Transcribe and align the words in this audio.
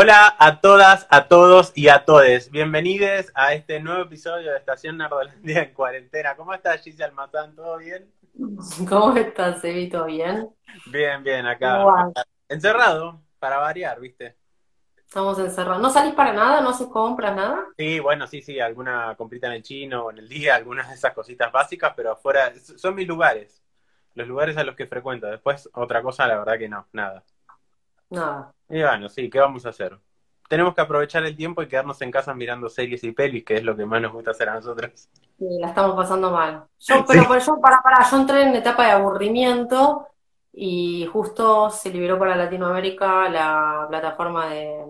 Hola 0.00 0.36
a 0.38 0.60
todas, 0.60 1.08
a 1.10 1.26
todos 1.26 1.72
y 1.74 1.88
a 1.88 2.04
todes. 2.04 2.52
Bienvenidos 2.52 3.32
a 3.34 3.52
este 3.54 3.80
nuevo 3.80 4.02
episodio 4.02 4.52
de 4.52 4.58
Estación 4.58 4.96
Nardolandia 4.96 5.64
en 5.64 5.74
cuarentena. 5.74 6.36
¿Cómo 6.36 6.54
estás, 6.54 6.84
Gise 6.84 7.02
Almazán? 7.02 7.56
¿Todo 7.56 7.78
bien? 7.78 8.08
¿Cómo 8.88 9.16
estás, 9.16 9.64
Evito? 9.64 10.04
¿Bien? 10.04 10.50
Bien, 10.86 11.24
bien, 11.24 11.44
acá. 11.46 11.84
Encerrado, 12.48 13.20
para 13.40 13.58
variar, 13.58 13.98
¿viste? 13.98 14.36
Estamos 14.96 15.36
encerrados. 15.40 15.82
¿No 15.82 15.90
salís 15.90 16.14
para 16.14 16.32
nada? 16.32 16.60
¿No 16.60 16.68
haces 16.68 16.86
compras, 16.86 17.34
nada? 17.34 17.66
Sí, 17.76 17.98
bueno, 17.98 18.28
sí, 18.28 18.40
sí, 18.40 18.60
alguna 18.60 19.16
comprita 19.16 19.48
en 19.48 19.54
el 19.54 19.62
chino 19.64 20.04
o 20.04 20.10
en 20.12 20.18
el 20.18 20.28
día, 20.28 20.54
algunas 20.54 20.88
de 20.88 20.94
esas 20.94 21.12
cositas 21.12 21.50
básicas, 21.50 21.92
pero 21.96 22.12
afuera, 22.12 22.52
son 22.54 22.94
mis 22.94 23.08
lugares, 23.08 23.60
los 24.14 24.28
lugares 24.28 24.56
a 24.58 24.62
los 24.62 24.76
que 24.76 24.86
frecuento. 24.86 25.26
Después, 25.26 25.68
otra 25.72 26.02
cosa, 26.02 26.28
la 26.28 26.38
verdad 26.38 26.56
que 26.56 26.68
no, 26.68 26.86
nada. 26.92 27.24
Nada. 28.10 28.52
Y 28.68 28.82
bueno, 28.82 29.08
sí, 29.08 29.28
¿qué 29.30 29.38
vamos 29.38 29.66
a 29.66 29.70
hacer? 29.70 29.98
Tenemos 30.48 30.74
que 30.74 30.80
aprovechar 30.80 31.24
el 31.24 31.36
tiempo 31.36 31.62
y 31.62 31.68
quedarnos 31.68 32.00
en 32.00 32.10
casa 32.10 32.34
mirando 32.34 32.68
series 32.68 33.04
y 33.04 33.12
pelis, 33.12 33.44
que 33.44 33.56
es 33.56 33.62
lo 33.62 33.76
que 33.76 33.84
más 33.84 34.00
nos 34.00 34.12
gusta 34.12 34.30
hacer 34.30 34.48
a 34.48 34.54
nosotros. 34.54 35.08
Sí, 35.38 35.46
la 35.60 35.68
estamos 35.68 35.94
pasando 35.94 36.30
mal. 36.30 36.64
Yo, 36.80 37.04
pero, 37.06 37.38
yo, 37.38 37.60
para, 37.60 37.80
para, 37.82 38.08
yo 38.10 38.16
entré 38.16 38.42
en 38.42 38.54
etapa 38.54 38.86
de 38.86 38.92
aburrimiento 38.92 40.08
y 40.52 41.06
justo 41.12 41.70
se 41.70 41.90
liberó 41.90 42.18
para 42.18 42.34
Latinoamérica 42.34 43.28
la 43.28 43.86
plataforma 43.88 44.48
de, 44.48 44.84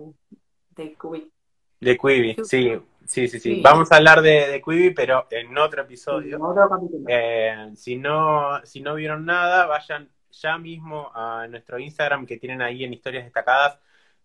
de 0.71 0.97
Quibi. 0.99 1.31
De 1.79 1.97
Quibi, 1.97 2.35
sí, 2.43 2.81
sí, 3.05 3.27
sí, 3.27 3.39
sí, 3.39 3.61
Vamos 3.61 3.91
a 3.91 3.97
hablar 3.97 4.21
de, 4.21 4.47
de 4.47 4.61
Quibi, 4.61 4.91
pero 4.91 5.27
en 5.29 5.57
otro 5.57 5.81
episodio. 5.81 6.39
Eh, 7.07 7.71
si, 7.75 7.97
no, 7.97 8.61
si 8.63 8.81
no 8.81 8.95
vieron 8.95 9.25
nada, 9.25 9.65
vayan 9.65 10.09
ya 10.31 10.57
mismo 10.57 11.11
a 11.13 11.47
nuestro 11.47 11.79
Instagram 11.79 12.25
que 12.25 12.37
tienen 12.37 12.61
ahí 12.61 12.83
en 12.83 12.93
historias 12.93 13.23
destacadas 13.25 13.79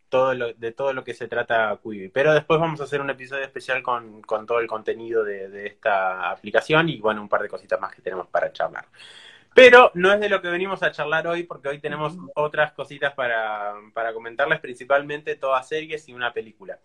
todo 0.09 0.35
lo, 0.35 0.53
de 0.55 0.73
todo 0.73 0.93
lo 0.93 1.03
que 1.03 1.15
se 1.15 1.29
trata 1.29 1.79
Quibi. 1.83 2.09
Pero 2.09 2.33
después 2.35 2.61
vamos 2.61 2.81
a 2.81 2.85
hacer 2.85 3.01
un 3.01 3.11
episodio 3.11 3.45
especial 3.45 3.83
con, 3.83 4.23
todo 4.47 4.61
el 4.61 4.67
contenido 4.67 5.25
de, 5.25 5.49
de, 5.49 5.67
esta 5.67 6.31
aplicación 6.31 6.89
y 6.89 7.01
bueno, 7.01 7.21
un 7.21 7.29
par 7.29 7.43
de 7.43 7.49
cositas 7.49 7.81
más 7.81 7.95
que 7.95 8.03
tenemos 8.03 8.29
para 8.29 8.53
charlar. 8.53 8.87
Pero 9.55 9.93
no 9.95 10.13
es 10.13 10.19
de 10.19 10.29
lo 10.29 10.43
que 10.43 10.49
venimos 10.49 10.83
a 10.83 10.91
charlar 10.91 11.29
hoy, 11.29 11.45
porque 11.45 11.69
hoy 11.69 11.79
tenemos 11.79 12.17
otras 12.35 12.73
cositas 12.73 13.15
para, 13.15 13.75
para 13.95 14.13
comentarles, 14.13 14.59
principalmente 14.59 15.37
todas 15.37 15.69
series 15.69 16.09
y 16.09 16.13
una 16.13 16.33
película. 16.33 16.81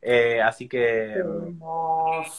Eh, 0.00 0.40
así 0.40 0.66
que... 0.66 1.22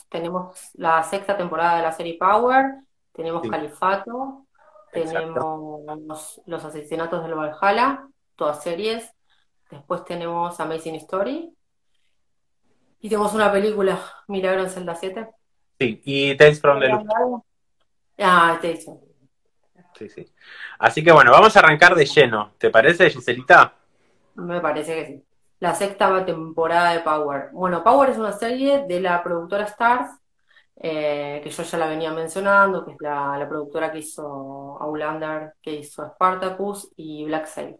Tenemos, 0.09 0.72
la 0.73 1.03
sexta 1.03 1.38
temporada 1.38 1.78
de 1.78 1.83
la 1.83 1.92
serie 1.92 2.17
Power, 2.17 2.66
tenemos 3.14 3.48
Califato, 3.48 4.47
tenemos 5.02 6.42
Los 6.45 6.66
asesinatos 6.66 7.23
del 7.23 7.36
Valhalla, 7.36 8.08
todas 8.36 8.64
series, 8.64 9.12
después 9.70 10.06
tenemos 10.06 10.59
Amazing 10.59 10.95
Story, 10.95 11.54
y 13.00 13.09
tenemos 13.09 13.34
una 13.34 13.52
película, 13.52 14.00
Milagro 14.28 14.64
en 14.64 14.70
Zelda 14.70 14.95
7. 14.95 15.30
Sí, 15.80 16.02
y 16.04 16.36
Tales 16.36 16.59
from 16.59 16.80
the 16.80 16.88
Loop. 16.88 17.44
Ah, 18.17 18.58
Tales 18.62 18.86
Sí, 19.98 20.09
sí. 20.09 20.31
Así 20.80 21.04
que 21.04 21.11
bueno, 21.11 21.32
vamos 21.32 21.56
a 21.56 21.59
arrancar 21.59 21.95
de 21.95 22.06
lleno. 22.06 22.54
¿Te 22.58 22.70
parece, 22.70 23.09
Giselita? 23.09 23.73
Me 24.36 24.61
parece 24.61 24.95
que 24.95 25.06
sí. 25.06 25.23
La 25.59 25.73
sexta 25.73 26.23
temporada 26.23 26.92
de 26.94 27.00
Power. 27.00 27.50
Bueno, 27.52 27.84
Power 27.84 28.11
es 28.11 28.17
una 28.17 28.32
serie 28.32 28.86
de 28.88 29.00
la 29.00 29.23
productora 29.23 29.64
Stars, 29.64 30.11
eh, 30.80 31.42
que 31.44 31.50
yo 31.50 31.64
ya 31.64 31.78
la 31.78 31.88
venía 31.88 32.11
mencionando, 32.11 32.86
que 32.86 32.92
es 32.92 32.97
la, 33.00 33.45
productora 33.50 33.92
que 33.92 34.00
hizo 34.00 34.78
Outlander, 34.80 35.53
que 35.61 35.73
hizo 35.73 36.08
Spartacus 36.08 36.92
y 36.95 37.25
Black 37.25 37.47
Saint. 37.47 37.80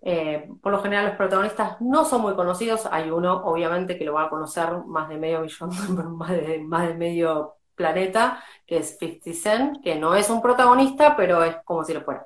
Eh, 0.00 0.48
por 0.62 0.72
lo 0.72 0.80
general 0.80 1.06
los 1.06 1.16
protagonistas 1.16 1.80
no 1.80 2.04
son 2.04 2.22
muy 2.22 2.34
conocidos, 2.34 2.86
hay 2.90 3.10
uno 3.10 3.44
obviamente 3.44 3.98
que 3.98 4.04
lo 4.04 4.14
va 4.14 4.24
a 4.24 4.30
conocer 4.30 4.70
más 4.86 5.08
de 5.08 5.18
medio 5.18 5.40
millón, 5.40 5.70
más 6.16 6.30
de, 6.30 6.60
más 6.60 6.88
de 6.88 6.94
medio 6.94 7.56
planeta, 7.74 8.42
que 8.66 8.78
es 8.78 8.98
50 8.98 9.32
Cent, 9.32 9.82
que 9.82 9.94
no 9.96 10.14
es 10.14 10.30
un 10.30 10.42
protagonista, 10.42 11.16
pero 11.16 11.44
es 11.44 11.56
como 11.64 11.84
si 11.84 11.94
lo 11.94 12.02
fuera. 12.02 12.24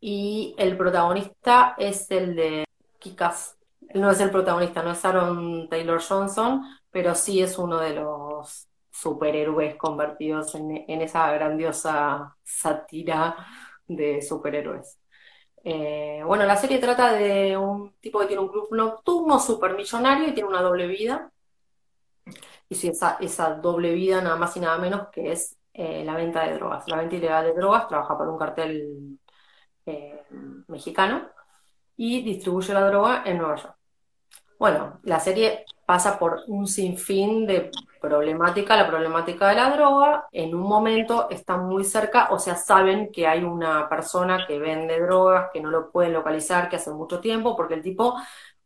Y 0.00 0.54
el 0.58 0.76
protagonista 0.76 1.74
es 1.78 2.10
el 2.10 2.36
de 2.36 2.64
Kikas. 2.98 3.56
No 3.94 4.10
es 4.10 4.20
el 4.20 4.30
protagonista, 4.30 4.82
no 4.82 4.92
es 4.92 5.04
Aaron 5.04 5.68
Taylor 5.68 6.00
Johnson, 6.02 6.62
pero 6.90 7.14
sí 7.14 7.42
es 7.42 7.58
uno 7.58 7.78
de 7.78 7.94
los 7.94 8.68
superhéroes 8.90 9.76
convertidos 9.76 10.54
en, 10.54 11.00
esa 11.02 11.30
grandiosa 11.32 12.36
sátira 12.42 13.36
de 13.86 14.22
superhéroes. 14.22 14.98
Eh, 15.64 16.22
bueno, 16.24 16.44
la 16.46 16.56
serie 16.56 16.78
trata 16.78 17.12
de 17.12 17.56
un 17.56 17.94
tipo 18.00 18.20
que 18.20 18.26
tiene 18.26 18.42
un 18.42 18.48
club 18.48 18.68
nocturno 18.72 19.38
supermillonario 19.38 20.28
y 20.28 20.34
tiene 20.34 20.48
una 20.48 20.62
doble 20.62 20.86
vida 20.86 21.30
y 22.68 22.88
esa, 22.88 23.16
esa 23.20 23.54
doble 23.54 23.92
vida 23.92 24.20
nada 24.20 24.36
más 24.36 24.56
y 24.56 24.60
nada 24.60 24.78
menos 24.78 25.08
que 25.08 25.32
es 25.32 25.56
eh, 25.72 26.04
la 26.04 26.16
venta 26.16 26.44
de 26.44 26.54
drogas. 26.54 26.88
La 26.88 26.96
venta 26.96 27.16
ilegal 27.16 27.44
de 27.44 27.54
drogas, 27.54 27.88
trabaja 27.88 28.18
para 28.18 28.30
un 28.30 28.38
cartel 28.38 29.18
eh, 29.86 30.24
mexicano 30.68 31.28
y 31.96 32.22
distribuye 32.22 32.74
la 32.74 32.86
droga 32.86 33.22
en 33.26 33.38
Nueva 33.38 33.56
York. 33.56 33.76
Bueno, 34.58 35.00
la 35.04 35.20
serie 35.20 35.64
pasa 35.88 36.18
por 36.18 36.42
un 36.48 36.66
sinfín 36.66 37.46
de 37.46 37.70
problemática, 37.98 38.76
la 38.76 38.86
problemática 38.86 39.48
de 39.48 39.54
la 39.54 39.70
droga, 39.70 40.28
en 40.32 40.54
un 40.54 40.68
momento 40.68 41.30
están 41.30 41.66
muy 41.66 41.82
cerca, 41.82 42.28
o 42.30 42.38
sea, 42.38 42.56
saben 42.56 43.10
que 43.10 43.26
hay 43.26 43.42
una 43.42 43.88
persona 43.88 44.44
que 44.46 44.58
vende 44.58 45.00
drogas, 45.00 45.48
que 45.50 45.62
no 45.62 45.70
lo 45.70 45.90
pueden 45.90 46.12
localizar, 46.12 46.68
que 46.68 46.76
hace 46.76 46.90
mucho 46.90 47.20
tiempo, 47.20 47.56
porque 47.56 47.72
el 47.72 47.82
tipo 47.82 48.16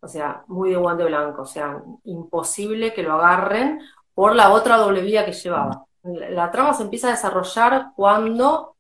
o 0.03 0.09
sea, 0.09 0.43
muy 0.49 0.71
de 0.71 0.77
guante 0.77 1.05
blanco, 1.05 1.43
o 1.43 1.47
sea, 1.47 1.81
imposible 2.05 2.93
que 2.93 3.05
lo 3.05 3.12
agarren 3.12 3.81
por 4.15 4.34
la 4.34 4.50
otra 4.50 4.77
doble 4.77 5.00
vía 5.03 5.25
que 5.25 5.32
llevaba. 5.32 5.87
La, 6.03 6.50
trama 6.50 6.75
se 6.75 6.82
empieza 6.82 7.06
a 7.06 7.12
desarrollar 7.12 7.93
cuando 7.94 8.75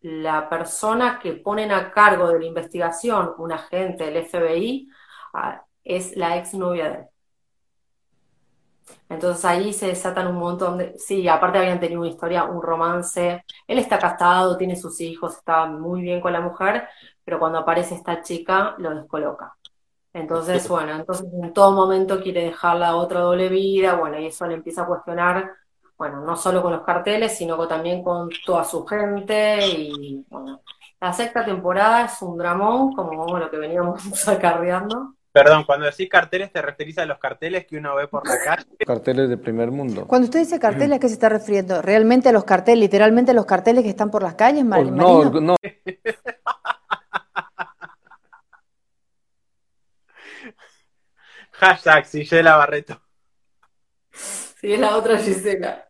la 0.00 0.48
persona 0.48 1.18
que 1.22 1.34
ponen 1.34 1.72
a 1.72 1.90
cargo 1.90 2.28
de 2.28 2.38
la 2.38 2.46
investigación, 2.46 3.34
un 3.36 3.52
agente 3.52 4.10
del 4.10 4.24
FBI, 4.24 4.88
ah, 5.34 5.62
es 5.84 6.16
la 6.16 6.38
exnovia 6.38 6.88
de 6.88 6.94
él. 7.00 7.06
Entonces 9.08 9.44
ahí 9.44 9.72
se 9.72 9.86
desatan 9.88 10.28
un 10.28 10.36
montón 10.36 10.78
de... 10.78 10.98
Sí, 10.98 11.28
aparte 11.28 11.58
habían 11.58 11.80
tenido 11.80 12.00
una 12.00 12.10
historia, 12.10 12.44
un 12.44 12.62
romance. 12.62 13.44
Él 13.66 13.78
está 13.78 13.98
casado, 13.98 14.56
tiene 14.56 14.76
sus 14.76 15.00
hijos, 15.00 15.36
está 15.36 15.66
muy 15.66 16.02
bien 16.02 16.20
con 16.20 16.32
la 16.32 16.40
mujer, 16.40 16.88
pero 17.24 17.38
cuando 17.38 17.58
aparece 17.58 17.94
esta 17.94 18.22
chica 18.22 18.74
lo 18.78 18.94
descoloca. 18.94 19.54
Entonces, 20.12 20.66
bueno, 20.68 20.92
entonces 20.92 21.26
en 21.42 21.52
todo 21.52 21.72
momento 21.72 22.22
quiere 22.22 22.44
dejar 22.44 22.76
la 22.76 22.96
otra 22.96 23.20
doble 23.20 23.50
vida, 23.50 23.96
bueno, 23.96 24.18
y 24.18 24.26
eso 24.26 24.46
le 24.46 24.54
empieza 24.54 24.82
a 24.82 24.86
cuestionar, 24.86 25.52
bueno, 25.98 26.22
no 26.22 26.36
solo 26.36 26.62
con 26.62 26.72
los 26.72 26.82
carteles, 26.84 27.36
sino 27.36 27.68
también 27.68 28.02
con 28.02 28.30
toda 28.46 28.64
su 28.64 28.86
gente, 28.86 29.58
y 29.68 30.24
bueno, 30.30 30.62
la 31.00 31.12
sexta 31.12 31.44
temporada 31.44 32.06
es 32.06 32.22
un 32.22 32.38
dramón, 32.38 32.94
como 32.94 33.38
lo 33.38 33.50
que 33.50 33.58
veníamos 33.58 34.00
acarreando. 34.28 35.15
Perdón, 35.36 35.64
cuando 35.64 35.84
decís 35.84 36.08
carteles, 36.08 36.50
¿te 36.50 36.62
referís 36.62 36.96
a 36.96 37.04
los 37.04 37.18
carteles 37.18 37.66
que 37.66 37.76
uno 37.76 37.94
ve 37.94 38.08
por 38.08 38.26
la 38.26 38.38
calle? 38.42 38.64
Carteles 38.86 39.28
de 39.28 39.36
primer 39.36 39.70
mundo. 39.70 40.06
Cuando 40.06 40.24
usted 40.24 40.38
dice 40.38 40.58
carteles, 40.58 40.96
¿a 40.96 40.98
qué 40.98 41.08
se 41.08 41.12
está 41.12 41.28
refiriendo? 41.28 41.82
¿Realmente 41.82 42.30
a 42.30 42.32
los 42.32 42.44
carteles, 42.44 42.80
literalmente 42.80 43.32
a 43.32 43.34
los 43.34 43.44
carteles 43.44 43.84
que 43.84 43.90
están 43.90 44.10
por 44.10 44.22
las 44.22 44.34
calles, 44.34 44.64
Mar 44.64 44.86
No, 44.86 45.28
no. 45.28 45.56
Hashtag 51.52 52.06
Gisela 52.06 52.56
Barreto. 52.56 52.98
Sí, 54.12 54.72
es 54.72 54.80
la 54.80 54.96
otra 54.96 55.18
Gisela. 55.18 55.85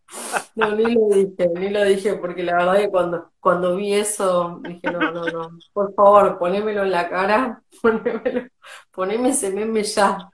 No, 0.57 0.75
ni 0.75 0.93
lo 0.93 1.07
dije, 1.09 1.49
ni 1.55 1.69
lo 1.69 1.83
dije, 1.83 2.13
porque 2.15 2.43
la 2.43 2.57
verdad 2.57 2.77
que 2.77 2.89
cuando, 2.89 3.31
cuando 3.39 3.75
vi 3.75 3.93
eso, 3.93 4.59
dije, 4.63 4.91
no, 4.91 5.11
no, 5.11 5.25
no, 5.25 5.57
por 5.71 5.93
favor, 5.93 6.37
ponémelo 6.37 6.83
en 6.83 6.91
la 6.91 7.09
cara, 7.09 7.61
ponémelo, 7.81 8.47
poneme 8.91 9.29
ese 9.29 9.51
meme 9.51 9.83
ya. 9.83 10.29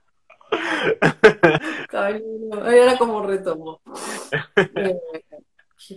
Ahora 1.92 2.98
como 2.98 3.22
retomo. 3.26 3.80
Eh, 4.56 5.00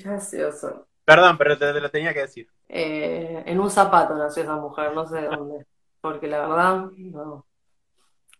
gracioso. 0.04 0.88
Perdón, 1.06 1.38
pero 1.38 1.57
te, 1.57 1.80
lo 1.80 1.90
tenía 1.90 2.13
que 2.13 2.22
decir. 2.22 2.48
Eh, 2.68 3.44
en 3.46 3.60
un 3.60 3.69
zapato 3.69 4.16
nació 4.16 4.44
esa 4.44 4.56
mujer, 4.56 4.94
no 4.94 5.06
sé 5.07 5.22
dónde. 5.22 5.66
Porque 6.02 6.28
la 6.28 6.48
verdad, 6.48 6.92
no 6.98 7.46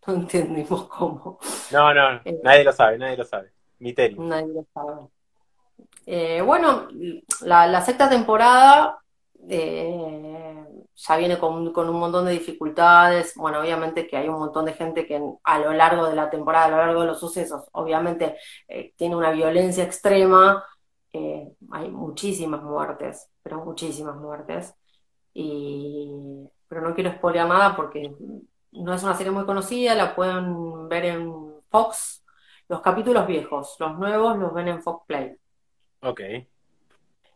no 0.07 0.13
entendimos 0.13 0.88
cómo. 0.88 1.39
No, 1.71 1.94
no, 1.94 2.21
eh, 2.23 2.39
nadie 2.44 2.63
lo 2.63 2.71
sabe, 2.71 2.97
nadie 2.97 3.17
lo 3.17 3.25
sabe. 3.25 3.51
Misterio. 3.79 4.21
Nadie 4.21 4.53
lo 4.53 4.65
sabe. 4.73 5.07
Eh, 6.06 6.41
bueno, 6.41 6.88
la, 7.41 7.81
sexta 7.81 8.09
temporada 8.09 9.00
eh, 9.50 10.65
ya 10.95 11.18
viene 11.18 11.38
con, 11.38 11.68
un 11.68 12.00
montón 12.00 12.25
de 12.25 12.31
dificultades. 12.33 13.33
Bueno, 13.35 13.59
obviamente 13.59 14.07
que 14.07 14.18
hay 14.18 14.27
un 14.27 14.39
montón 14.39 14.65
de 14.65 14.74
gente 14.74 15.06
que 15.06 15.21
a 15.44 15.59
lo 15.59 15.74
largo 15.74 16.07
de 16.07 16.15
la 16.15 16.29
temporada, 16.29 16.65
a 16.65 16.69
lo 16.69 16.77
largo 16.77 17.01
de 17.01 17.07
los 17.07 17.19
sucesos, 17.19 17.63
obviamente 17.74 18.38
tiene 18.95 19.15
una 19.15 19.31
violencia 19.31 19.83
extrema. 19.83 20.63
hay 21.71 21.89
muchísimas 21.91 22.63
muertes, 22.63 23.29
pero 23.44 23.63
muchísimas 23.65 24.15
muertes. 24.18 24.74
Y, 25.33 26.09
pero 26.68 26.81
no 26.81 26.95
quiero 26.95 27.12
spoilear 27.12 27.47
nada 27.47 27.75
porque 27.75 28.13
no 28.71 28.94
es 28.94 29.03
una 29.03 29.15
serie 29.15 29.31
muy 29.31 29.45
conocida, 29.45 29.95
la 29.95 30.15
pueden 30.15 30.88
ver 30.89 31.06
en 31.06 31.33
Fox, 31.69 32.24
los 32.68 32.81
capítulos 32.81 33.27
viejos, 33.27 33.75
los 33.79 33.97
nuevos 33.97 34.38
los 34.38 34.53
ven 34.53 34.68
en 34.69 34.81
Fox 34.81 35.06
Play. 35.07 35.38
Ok. 36.01 36.47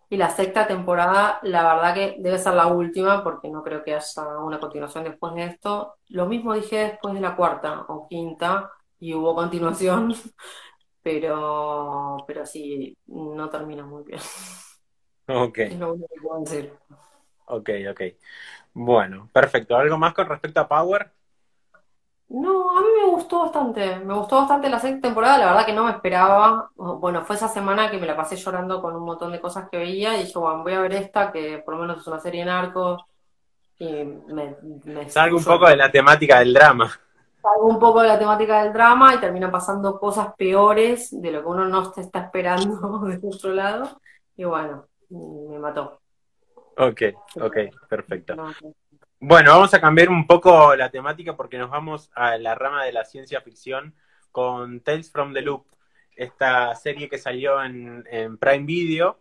Y 0.10 0.18
la 0.18 0.30
sexta 0.30 0.68
temporada, 0.68 1.40
la 1.44 1.64
verdad 1.74 1.94
que 1.94 2.18
debe 2.20 2.38
ser 2.38 2.54
la 2.54 2.68
última, 2.68 3.24
porque 3.24 3.50
no 3.50 3.64
creo 3.64 3.82
que 3.82 3.96
haya 3.96 4.22
una 4.44 4.60
continuación 4.60 5.06
después 5.06 5.34
de 5.36 5.46
esto. 5.46 5.96
Lo 6.10 6.26
mismo 6.26 6.54
dije 6.54 6.78
después 6.80 7.14
de 7.14 7.22
la 7.22 7.36
cuarta 7.36 7.86
o 7.88 8.08
quinta, 8.10 8.70
y 9.00 9.14
hubo 9.14 9.34
continuación, 9.34 10.14
pero, 11.02 12.18
pero 12.28 12.46
sí, 12.46 12.98
no 13.08 13.50
termina 13.50 13.86
muy 13.86 14.04
bien. 14.04 14.20
Ok. 15.28 15.60
Es 15.60 15.80
lo 15.80 15.94
único 15.94 16.08
que 16.14 16.22
puedo 16.22 16.40
decir. 16.42 16.74
Ok, 17.46 17.70
ok. 17.92 18.02
Bueno, 18.74 19.30
perfecto. 19.34 19.76
¿Algo 19.76 19.98
más 19.98 20.14
con 20.14 20.28
respecto 20.28 20.60
a 20.60 20.68
Power? 20.68 21.12
No, 22.34 22.78
a 22.78 22.80
mí 22.80 22.88
me 22.98 23.12
gustó 23.12 23.40
bastante, 23.40 23.98
me 24.00 24.14
gustó 24.14 24.38
bastante 24.38 24.70
la 24.70 24.80
sexta 24.80 25.10
temporada, 25.10 25.38
la 25.38 25.48
verdad 25.48 25.66
que 25.66 25.74
no 25.74 25.84
me 25.84 25.92
esperaba, 25.92 26.72
bueno, 26.76 27.26
fue 27.26 27.36
esa 27.36 27.50
semana 27.50 27.92
que 27.92 27.98
me 27.98 28.08
la 28.08 28.16
pasé 28.16 28.38
llorando 28.38 28.82
con 28.82 28.96
un 28.96 29.04
montón 29.04 29.34
de 29.34 29.42
cosas 29.42 29.68
que 29.70 29.78
veía 29.78 30.16
y 30.16 30.24
dije, 30.24 30.40
bueno, 30.40 30.64
voy 30.64 30.72
a 30.72 30.80
ver 30.80 30.94
esta, 30.94 31.30
que 31.30 31.58
por 31.58 31.76
lo 31.76 31.82
menos 31.82 32.00
es 32.00 32.08
una 32.08 32.22
serie 32.22 32.44
en 32.44 32.48
arco, 32.48 33.06
y 33.78 34.06
me... 34.06 34.56
me 34.86 35.10
Salgo 35.10 35.40
un 35.40 35.44
poco 35.44 35.68
de 35.68 35.76
la 35.76 35.92
temática 35.92 36.40
del 36.40 36.54
drama. 36.54 36.90
Salgo 37.42 37.68
un 37.68 37.80
poco 37.80 38.02
de 38.02 38.08
la 38.08 38.20
temática 38.20 38.64
del 38.64 38.72
drama 38.72 39.14
y 39.14 39.18
terminan 39.18 39.52
pasando 39.52 40.00
cosas 40.00 40.34
peores 40.38 41.10
de 41.22 41.32
lo 41.32 41.42
que 41.42 41.48
uno 41.48 41.66
no 41.68 41.92
está 41.98 42.20
esperando 42.20 43.00
de 43.08 43.20
otro 43.28 43.54
lado, 43.54 44.00
y 44.38 44.46
bueno, 44.46 44.86
me 45.10 45.60
mató. 45.60 46.00
Ok, 46.78 47.02
ok, 47.42 47.58
perfecto. 47.90 48.36
Bueno, 49.24 49.52
vamos 49.52 49.72
a 49.76 49.80
cambiar 49.80 50.10
un 50.10 50.26
poco 50.26 50.76
la 50.76 50.90
temática 50.90 51.38
porque 51.38 51.60
nos 51.60 51.70
vamos 51.70 52.10
a 52.16 52.38
la 52.40 52.56
rama 52.56 52.84
de 52.84 52.92
la 52.92 53.06
ciencia 53.06 53.40
ficción 53.42 53.94
con 54.32 54.80
Tales 54.80 55.12
from 55.12 55.32
the 55.32 55.44
Loop, 55.44 55.68
esta 56.16 56.74
serie 56.74 57.08
que 57.08 57.20
salió 57.20 57.64
en, 57.64 58.04
Prime 58.40 58.66
Video. 58.66 59.20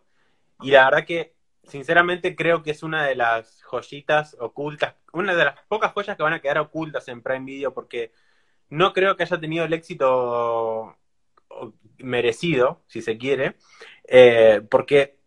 Y 0.59 0.71
la 0.71 0.85
verdad 0.85 1.05
que, 1.05 1.35
sinceramente, 1.65 2.35
creo 2.35 2.63
que 2.63 2.71
es 2.71 2.81
una 2.81 3.05
de 3.05 3.15
las 3.15 3.61
joyitas 3.61 4.35
ocultas, 4.39 4.95
una 5.13 5.35
de 5.35 5.45
las 5.45 5.59
pocas 5.67 5.91
joyas 5.93 6.17
que 6.17 6.23
van 6.23 6.33
a 6.33 6.41
quedar 6.41 6.57
ocultas 6.57 7.07
en 7.07 7.21
Prime 7.21 7.45
Video 7.45 7.71
porque 7.71 8.11
no 8.69 8.93
creo 8.93 9.15
que 9.15 9.23
haya 9.23 9.39
tenido 9.39 9.65
el 9.65 9.73
éxito 9.73 10.97
merecido, 11.99 12.81
si 12.87 13.03
se 13.03 13.19
quiere, 13.19 13.55
eh, 14.05 14.61
porque 14.67 15.19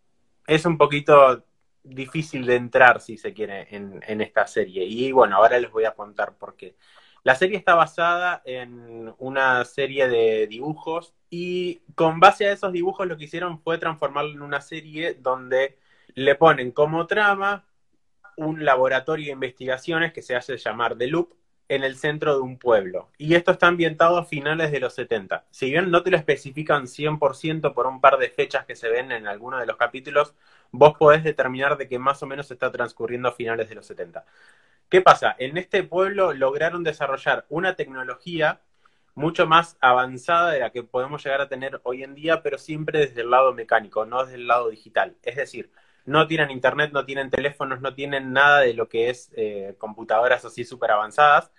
es 0.47 0.65
un 0.65 0.77
poquito 0.77 1.45
difícil 1.85 2.45
de 2.45 2.55
entrar, 2.55 3.01
si 3.01 3.17
se 3.17 3.33
quiere, 3.33 3.67
en, 3.75 4.21
esta 4.21 4.47
serie. 4.47 4.83
Y 4.85 5.11
bueno, 5.11 5.37
ahora 5.37 5.59
les 5.59 5.71
voy 5.71 5.85
a 5.85 5.93
contar 5.93 6.35
por 6.37 6.55
qué. 6.55 6.75
La 7.23 7.35
serie 7.35 7.57
está 7.57 7.75
basada 7.75 8.41
en 8.45 9.13
una 9.17 9.65
serie 9.65 10.07
de 10.07 10.47
dibujos 10.47 11.15
y 11.29 11.81
con 11.95 12.19
base 12.19 12.47
a 12.47 12.51
esos 12.51 12.71
dibujos 12.71 13.07
lo 13.07 13.17
que 13.17 13.23
hicieron 13.25 13.59
fue 13.59 13.77
transformarlo 13.77 14.31
en 14.31 14.41
una 14.41 14.61
serie 14.61 15.15
donde 15.15 15.79
le 16.13 16.35
ponen 16.35 16.71
como 16.71 17.07
trama 17.07 17.65
un 18.37 18.63
laboratorio 18.63 19.27
de 19.27 19.31
investigaciones 19.31 20.13
que 20.13 20.21
se 20.21 20.35
hace 20.35 20.57
llamar 20.57 20.97
The 20.97 21.07
Loop 21.07 21.35
en 21.67 21.83
el 21.83 21.95
centro 21.95 22.35
de 22.35 22.41
un 22.41 22.57
pueblo. 22.57 23.09
Y 23.17 23.35
esto 23.35 23.51
está 23.51 23.67
ambientado 23.67 24.17
a 24.17 24.25
finales 24.25 24.71
de 24.71 24.79
los 24.79 24.93
70. 24.93 25.45
Si 25.49 25.71
bien 25.71 25.89
no 25.89 26.03
te 26.03 26.11
lo 26.11 26.17
especifican 26.17 26.83
100% 26.87 27.73
por 27.73 27.87
un 27.87 28.01
par 28.01 28.17
de 28.17 28.29
fechas 28.29 28.65
que 28.65 28.75
se 28.75 28.89
ven 28.89 29.11
en 29.11 29.27
alguno 29.27 29.57
de 29.57 29.65
los 29.65 29.77
capítulos, 29.77 30.35
vos 30.71 30.97
podés 30.97 31.23
determinar 31.23 31.77
de 31.77 31.87
que 31.87 31.99
más 31.99 32.21
o 32.23 32.25
menos 32.27 32.49
está 32.51 32.71
transcurriendo 32.71 33.29
a 33.29 33.33
finales 33.33 33.69
de 33.69 33.75
los 33.75 33.85
70. 33.85 34.25
¿Qué 34.89 35.01
pasa? 35.01 35.35
En 35.39 35.57
este 35.57 35.83
pueblo 35.83 36.33
lograron 36.33 36.83
desarrollar 36.83 37.45
una 37.49 37.75
tecnología 37.75 38.61
mucho 39.15 39.47
más 39.47 39.77
avanzada 39.81 40.51
de 40.51 40.59
la 40.59 40.71
que 40.71 40.83
podemos 40.83 41.23
llegar 41.23 41.41
a 41.41 41.49
tener 41.49 41.79
hoy 41.83 42.03
en 42.03 42.15
día, 42.15 42.43
pero 42.43 42.57
siempre 42.57 42.99
desde 42.99 43.21
el 43.21 43.31
lado 43.31 43.53
mecánico, 43.53 44.05
no 44.05 44.23
desde 44.23 44.35
el 44.35 44.47
lado 44.47 44.69
digital. 44.69 45.15
Es 45.23 45.37
decir, 45.37 45.71
no 46.05 46.27
tienen 46.27 46.51
internet, 46.51 46.91
no 46.93 47.05
tienen 47.05 47.29
teléfonos, 47.31 47.81
no 47.81 47.95
tienen 47.95 48.33
nada 48.33 48.61
de 48.61 48.73
lo 48.73 48.87
que 48.89 49.09
es 49.09 49.31
eh, 49.35 49.75
computadoras 49.77 50.45
así 50.45 50.63
súper 50.65 50.91
avanzadas, 50.91 51.51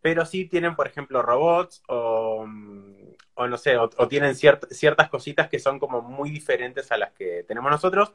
pero 0.00 0.26
sí 0.26 0.46
tienen, 0.46 0.76
por 0.76 0.86
ejemplo, 0.86 1.22
robots 1.22 1.82
o, 1.88 2.46
no 2.46 3.56
sé, 3.58 3.76
o, 3.78 3.88
tienen 4.08 4.34
ciertas 4.34 5.08
cositas 5.08 5.48
que 5.48 5.58
son 5.58 5.78
como 5.78 6.02
muy 6.02 6.30
diferentes 6.30 6.90
a 6.92 6.98
las 6.98 7.12
que 7.12 7.44
tenemos 7.48 7.70
nosotros, 7.70 8.12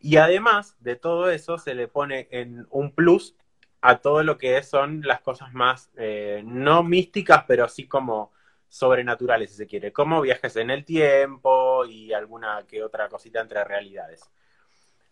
y 0.00 0.16
además 0.16 0.76
de 0.80 0.96
todo 0.96 1.30
eso, 1.30 1.58
se 1.58 1.74
le 1.74 1.88
pone 1.88 2.28
en 2.30 2.66
un 2.70 2.92
plus 2.92 3.36
a 3.82 3.98
todo 3.98 4.22
lo 4.22 4.38
que 4.38 4.62
son 4.62 5.02
las 5.02 5.20
cosas 5.20 5.52
más, 5.52 5.90
eh, 5.96 6.42
no 6.44 6.82
místicas, 6.82 7.44
pero 7.46 7.68
sí 7.68 7.86
como 7.86 8.32
sobrenaturales, 8.68 9.50
si 9.50 9.56
se 9.56 9.66
quiere, 9.66 9.92
como 9.92 10.20
viajes 10.20 10.56
en 10.56 10.70
el 10.70 10.84
tiempo 10.84 11.84
y 11.84 12.12
alguna 12.12 12.64
que 12.68 12.82
otra 12.82 13.08
cosita 13.08 13.40
entre 13.40 13.64
realidades. 13.64 14.30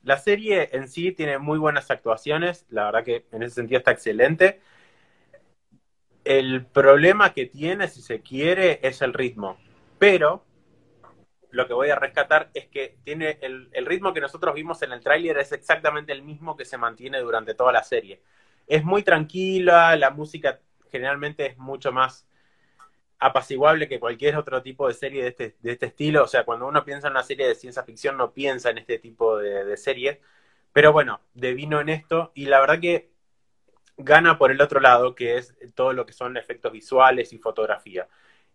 La 0.02 0.16
serie 0.16 0.70
en 0.72 0.88
sí 0.88 1.12
tiene 1.12 1.38
muy 1.38 1.58
buenas 1.58 1.90
actuaciones, 1.90 2.66
la 2.70 2.84
verdad 2.86 3.04
que 3.04 3.26
en 3.32 3.42
ese 3.42 3.56
sentido 3.56 3.78
está 3.78 3.90
excelente. 3.90 4.60
El 6.24 6.64
problema 6.66 7.32
que 7.32 7.46
tiene, 7.46 7.88
si 7.88 8.00
se 8.00 8.20
quiere, 8.20 8.80
es 8.82 9.02
el 9.02 9.12
ritmo, 9.12 9.58
pero 9.98 10.44
lo 11.50 11.66
que 11.66 11.74
voy 11.74 11.90
a 11.90 11.96
rescatar 11.96 12.50
es 12.54 12.66
que 12.66 12.98
tiene 13.04 13.38
el, 13.40 13.86
ritmo 13.86 14.12
que 14.12 14.20
nosotros 14.20 14.54
vimos 14.54 14.82
en 14.82 14.92
el 14.92 15.00
tráiler 15.00 15.38
es 15.38 15.52
exactamente 15.52 16.12
el 16.12 16.22
mismo 16.22 16.56
que 16.56 16.64
se 16.64 16.78
mantiene 16.78 17.20
durante 17.20 17.54
toda 17.54 17.72
la 17.72 17.82
serie. 17.82 18.22
Es 18.66 18.84
muy 18.84 19.02
tranquila, 19.02 19.96
la 19.96 20.10
música 20.10 20.60
generalmente 20.90 21.46
es 21.46 21.58
mucho 21.58 21.92
más 21.92 22.26
apaciguable 23.18 23.88
que 23.88 23.98
cualquier 23.98 24.36
otro 24.36 24.62
tipo 24.62 24.86
de 24.88 24.94
serie 24.94 25.22
de 25.22 25.28
este, 25.28 25.56
de 25.60 25.72
este 25.72 25.86
estilo. 25.86 26.24
O 26.24 26.28
sea, 26.28 26.44
cuando 26.44 26.66
uno 26.66 26.84
piensa 26.84 27.08
en 27.08 27.12
una 27.12 27.22
serie 27.22 27.48
de 27.48 27.54
ciencia 27.54 27.82
ficción 27.82 28.16
no 28.16 28.32
piensa 28.32 28.70
en 28.70 28.78
este 28.78 28.98
tipo 28.98 29.38
de, 29.38 29.64
de 29.64 29.76
series. 29.76 30.18
Pero 30.72 30.92
bueno, 30.92 31.20
devino 31.34 31.80
en 31.80 31.88
esto 31.88 32.32
y 32.34 32.46
la 32.46 32.60
verdad 32.60 32.80
que 32.80 33.10
gana 33.96 34.38
por 34.38 34.52
el 34.52 34.60
otro 34.60 34.80
lado, 34.80 35.14
que 35.14 35.38
es 35.38 35.56
todo 35.74 35.92
lo 35.92 36.06
que 36.06 36.12
son 36.12 36.36
efectos 36.36 36.72
visuales 36.72 37.32
y 37.32 37.38
fotografía. 37.38 38.06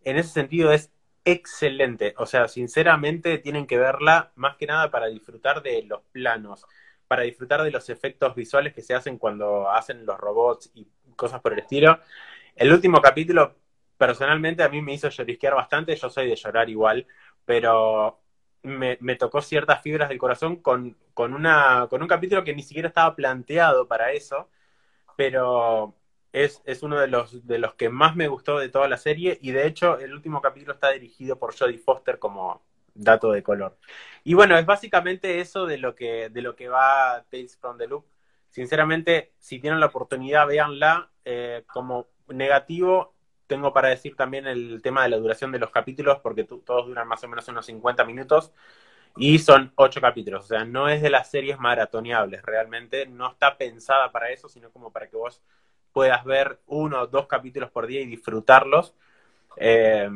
En 0.04 0.18
ese 0.18 0.30
sentido 0.30 0.72
es 0.72 0.92
excelente. 1.26 2.14
O 2.18 2.26
sea, 2.26 2.48
sinceramente 2.48 3.38
tienen 3.38 3.68
que 3.68 3.78
verla 3.78 4.32
más 4.36 4.56
que 4.58 4.68
nada 4.68 4.92
para 4.92 5.08
disfrutar 5.08 5.62
de 5.62 5.84
los 5.84 6.02
planos, 6.12 6.66
para 7.08 7.24
disfrutar 7.24 7.64
de 7.64 7.72
los 7.72 7.90
efectos 7.90 8.36
visuales 8.36 8.74
que 8.74 8.82
se 8.82 8.94
hacen 8.94 9.18
cuando 9.18 9.70
hacen 9.70 10.06
los 10.06 10.18
robots 10.20 10.72
y 10.74 10.88
cosas 11.16 11.42
por 11.42 11.54
el 11.54 11.60
estilo. 11.60 12.00
El 12.56 12.72
último 12.72 13.02
capítulo, 13.02 13.56
personalmente, 13.98 14.64
a 14.64 14.70
mí 14.70 14.82
me 14.82 14.94
hizo 14.94 15.10
llorisquear 15.10 15.56
bastante. 15.56 15.96
Yo 15.96 16.10
soy 16.10 16.28
de 16.30 16.36
llorar 16.36 16.70
igual, 16.70 17.08
pero 17.46 18.20
me, 18.64 19.16
tocó 19.18 19.42
ciertas 19.42 19.82
fibras 19.82 20.10
del 20.10 20.18
corazón 20.18 20.58
con, 20.58 20.98
con, 21.14 21.34
una, 21.34 21.88
con 21.90 22.02
un 22.02 22.08
capítulo 22.08 22.44
que 22.44 22.56
ni 22.56 22.64
siquiera 22.64 22.88
estaba 22.88 23.16
planteado 23.16 23.88
para 23.88 24.12
eso, 24.12 24.50
pero 25.18 25.96
es, 26.34 26.62
uno 26.82 27.00
de 27.00 27.08
los, 27.08 27.46
de 27.48 27.60
los 27.60 27.76
que 27.76 27.90
más 27.90 28.16
me 28.16 28.28
gustó 28.28 28.58
de 28.58 28.70
toda 28.70 28.88
la 28.88 28.98
serie 28.98 29.38
y 29.42 29.52
de 29.52 29.68
hecho 29.68 30.00
el 30.00 30.14
último 30.14 30.42
capítulo 30.42 30.74
está 30.74 30.90
dirigido 30.92 31.38
por 31.38 31.56
Jodie 31.56 31.78
Foster 31.78 32.20
como 32.20 32.64
dato 32.96 33.32
de 33.32 33.44
color. 33.44 33.78
Y 34.24 34.34
bueno, 34.34 34.58
es 34.58 34.66
básicamente 34.66 35.40
eso 35.40 35.66
de 35.66 35.78
lo 35.78 35.96
que, 35.96 36.30
de 36.30 36.42
lo 36.42 36.56
que 36.56 36.70
va 36.70 37.24
Tales 37.30 37.58
from 37.58 37.78
the 37.78 37.88
Loop. 37.88 38.06
Sinceramente, 38.50 39.34
si 39.40 39.60
tienen 39.60 39.80
la 39.80 39.88
oportunidad, 39.88 40.48
véanla. 40.48 41.10
Eh, 41.26 41.64
como 41.68 42.08
negativo, 42.28 43.16
tengo 43.48 43.74
para 43.74 43.90
decir 43.90 44.16
también 44.16 44.48
el 44.48 44.82
tema 44.82 45.04
de 45.04 45.10
la 45.10 45.18
duración 45.18 45.52
de 45.52 45.60
los 45.60 45.72
capítulos, 45.72 46.20
porque 46.22 46.44
todos 46.44 46.88
duran 46.88 47.08
más 47.08 47.24
o 47.24 47.28
menos 47.28 47.48
unos 47.48 47.66
50 47.66 48.04
minutos 48.06 48.52
y 49.16 49.40
son 49.40 49.72
ocho 49.76 50.02
capítulos. 50.02 50.46
O 50.46 50.48
sea, 50.48 50.66
no 50.66 50.90
es 50.90 51.02
de 51.02 51.10
las 51.10 51.30
series 51.30 51.60
maratoneables, 51.60 52.44
realmente 52.44 53.06
no 53.08 53.32
está 53.32 53.58
pensada 53.58 54.12
para 54.12 54.32
eso, 54.32 54.50
sino 54.50 54.72
como 54.72 54.92
para 54.92 55.10
que 55.10 55.18
vos 55.18 55.42
puedas 55.94 56.26
ver 56.26 56.60
uno 56.68 57.04
o 57.04 57.08
dos 57.08 57.28
capítulos 57.28 57.72
por 57.72 57.88
día 57.88 58.02
y 58.02 58.08
disfrutarlos. 58.08 58.96
Eh, 59.56 60.10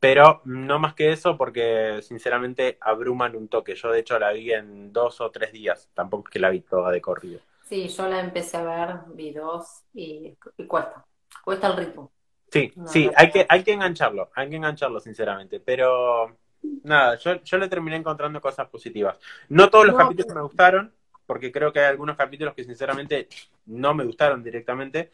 pero 0.00 0.42
no 0.44 0.78
más 0.80 0.94
que 0.94 1.12
eso, 1.12 1.36
porque 1.36 2.00
sinceramente 2.02 2.76
abruman 2.80 3.36
un 3.36 3.48
toque. 3.48 3.74
Yo, 3.74 3.90
de 3.90 4.00
hecho, 4.00 4.18
la 4.18 4.32
vi 4.32 4.52
en 4.52 4.92
dos 4.92 5.20
o 5.20 5.30
tres 5.30 5.52
días. 5.52 5.88
Tampoco 5.94 6.28
es 6.28 6.32
que 6.32 6.38
la 6.40 6.50
vi 6.50 6.60
toda 6.60 6.90
de 6.90 7.00
corrido. 7.00 7.40
Sí, 7.62 7.88
yo 7.88 8.08
la 8.08 8.20
empecé 8.20 8.56
a 8.56 8.64
ver, 8.64 8.96
vi 9.14 9.32
dos 9.32 9.84
y, 9.94 10.36
cuesta. 10.66 11.06
Cuesta 11.44 11.68
el 11.68 11.76
ritmo. 11.76 12.10
Sí, 12.50 12.72
sí, 12.86 13.08
hay 13.14 13.30
que, 13.30 13.46
hay 13.48 13.62
que 13.62 13.72
engancharlo. 13.72 14.30
Hay 14.34 14.50
que 14.50 14.56
engancharlo, 14.56 14.98
sinceramente. 14.98 15.60
Pero 15.60 16.36
nada, 16.82 17.14
yo, 17.14 17.40
yo 17.44 17.58
le 17.58 17.68
terminé 17.68 17.96
encontrando 17.96 18.40
cosas 18.40 18.68
positivas. 18.68 19.20
No 19.48 19.70
todos 19.70 19.86
los 19.86 19.96
capítulos 19.96 20.34
me 20.34 20.42
gustaron 20.42 20.92
porque 21.30 21.52
creo 21.52 21.72
que 21.72 21.78
hay 21.78 21.86
algunos 21.86 22.16
capítulos 22.16 22.54
que 22.54 22.64
sinceramente 22.64 23.28
no 23.66 23.94
me 23.94 24.04
gustaron 24.04 24.42
directamente, 24.42 25.12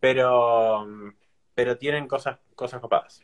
pero, 0.00 0.86
pero 1.54 1.76
tienen 1.76 2.08
cosas, 2.08 2.38
cosas 2.54 2.80
copadas. 2.80 3.22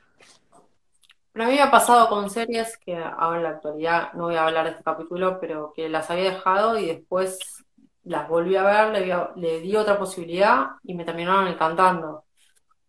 A 1.35 1.47
mí 1.47 1.55
me 1.55 1.63
ha 1.63 1.71
pasado 1.71 2.07
con 2.11 2.29
series 2.29 2.77
que 2.77 2.99
ahora 2.99 3.39
en 3.39 3.45
la 3.45 3.49
actualidad 3.49 4.13
no 4.13 4.25
voy 4.25 4.35
a 4.35 4.45
hablar 4.45 4.67
de 4.67 4.73
este 4.73 4.85
capítulo, 4.85 5.41
pero 5.41 5.73
que 5.75 5.89
las 5.89 6.11
había 6.11 6.33
dejado 6.33 6.79
y 6.79 6.85
después 6.85 7.65
las 8.03 8.29
volví 8.29 8.57
a 8.57 8.63
ver, 8.63 8.89
le, 8.93 9.41
le 9.41 9.61
di 9.61 9.75
otra 9.75 9.99
posibilidad 9.99 10.67
y 10.83 10.93
me 10.95 11.07
terminaron 11.07 11.49
encantando. 11.49 12.27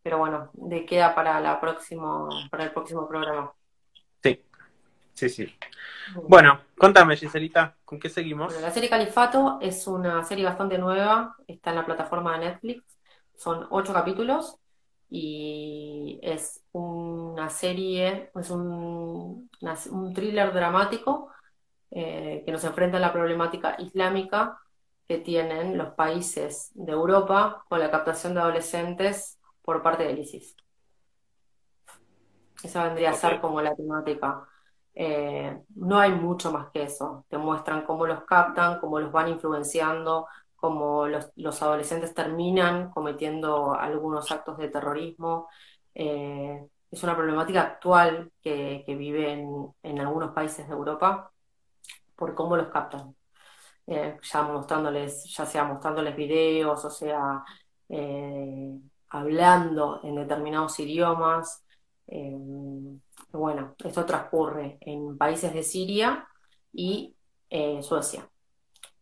pero 0.04 0.18
bueno, 0.18 0.50
de 0.54 0.86
queda 0.86 1.16
para 1.16 1.40
la 1.40 1.62
próximo, 1.62 2.28
para 2.52 2.66
el 2.66 2.74
próximo 2.74 3.08
programa. 3.08 3.54
Sí, 5.16 5.30
sí. 5.30 5.52
Bueno, 6.28 6.60
contame, 6.78 7.16
Giselita, 7.16 7.78
¿con 7.86 8.00
qué 8.00 8.10
seguimos? 8.10 8.54
la 8.62 8.70
serie 8.70 8.90
Califato 8.90 9.58
es 9.62 9.88
una 9.88 10.24
serie 10.24 10.46
bastante 10.46 10.78
nueva, 10.78 11.36
está 11.48 11.72
en 11.72 11.78
la 11.78 11.86
plataforma 11.86 12.38
de 12.38 12.46
Netflix, 12.46 12.84
son 13.36 13.66
ocho 13.70 13.94
capítulos 13.94 14.58
y 15.10 16.20
es 16.22 16.62
una 16.74 17.50
serie, 17.50 18.30
es 18.36 18.50
un, 18.50 19.50
un 19.92 20.14
thriller 20.14 20.54
dramático 20.54 21.32
eh, 21.92 22.44
que 22.46 22.52
nos 22.52 22.64
enfrenta 22.66 22.98
a 22.98 23.00
la 23.00 23.14
problemática 23.14 23.78
islámica 23.80 24.60
que 25.08 25.20
tienen 25.20 25.78
los 25.78 25.94
países 25.94 26.72
de 26.74 26.92
Europa 26.92 27.64
con 27.70 27.80
la 27.80 27.90
captación 27.90 28.34
de 28.34 28.42
adolescentes 28.42 29.40
por 29.62 29.82
parte 29.82 30.04
del 30.04 30.20
ISIS. 30.20 30.58
Esa 32.64 32.84
vendría 32.86 33.12
a 33.12 33.14
ser 33.14 33.40
como 33.40 33.62
la 33.62 33.76
temática. 33.76 34.46
Eh, 34.96 35.62
no 35.76 36.00
hay 36.00 36.12
mucho 36.14 36.52
más 36.52 36.72
que 36.72 36.84
eso. 36.84 37.26
Te 37.30 37.38
muestran 37.38 37.86
cómo 37.86 38.08
los 38.08 38.24
captan, 38.24 38.80
cómo 38.80 39.00
los 39.00 39.12
van 39.12 39.28
influenciando, 39.30 40.28
cómo 40.56 41.06
los, 41.08 41.62
adolescentes 41.62 42.14
terminan 42.14 42.92
cometiendo 42.92 43.74
algunos 43.76 44.32
actos 44.32 44.58
de 44.58 44.70
terrorismo. 44.70 45.50
Eh, 45.94 46.66
es 46.90 47.04
una 47.04 47.16
problemática 47.16 47.62
actual 47.62 48.32
que, 48.42 48.84
vive 48.88 49.34
en, 49.84 50.00
algunos 50.00 50.32
países 50.32 50.68
de 50.68 50.74
Europa 50.74 51.32
por 52.16 52.36
cómo 52.36 52.56
los 52.58 52.70
captan. 52.70 53.16
Eh, 53.88 54.18
ya 54.24 54.42
mostrándoles, 54.44 55.26
ya 55.36 55.46
sea 55.46 55.64
mostrándoles 55.66 56.16
videos, 56.16 56.86
o 56.86 56.90
sea, 56.90 57.44
hablando 59.10 60.00
en 60.04 60.16
determinados 60.16 60.80
idiomas. 60.80 61.65
Bueno, 62.08 63.76
esto 63.84 64.06
transcurre 64.06 64.78
en 64.82 65.18
países 65.18 65.54
de 65.54 65.64
Siria 65.64 66.28
y 66.74 67.16
eh, 67.50 67.82
Suecia. 67.84 68.30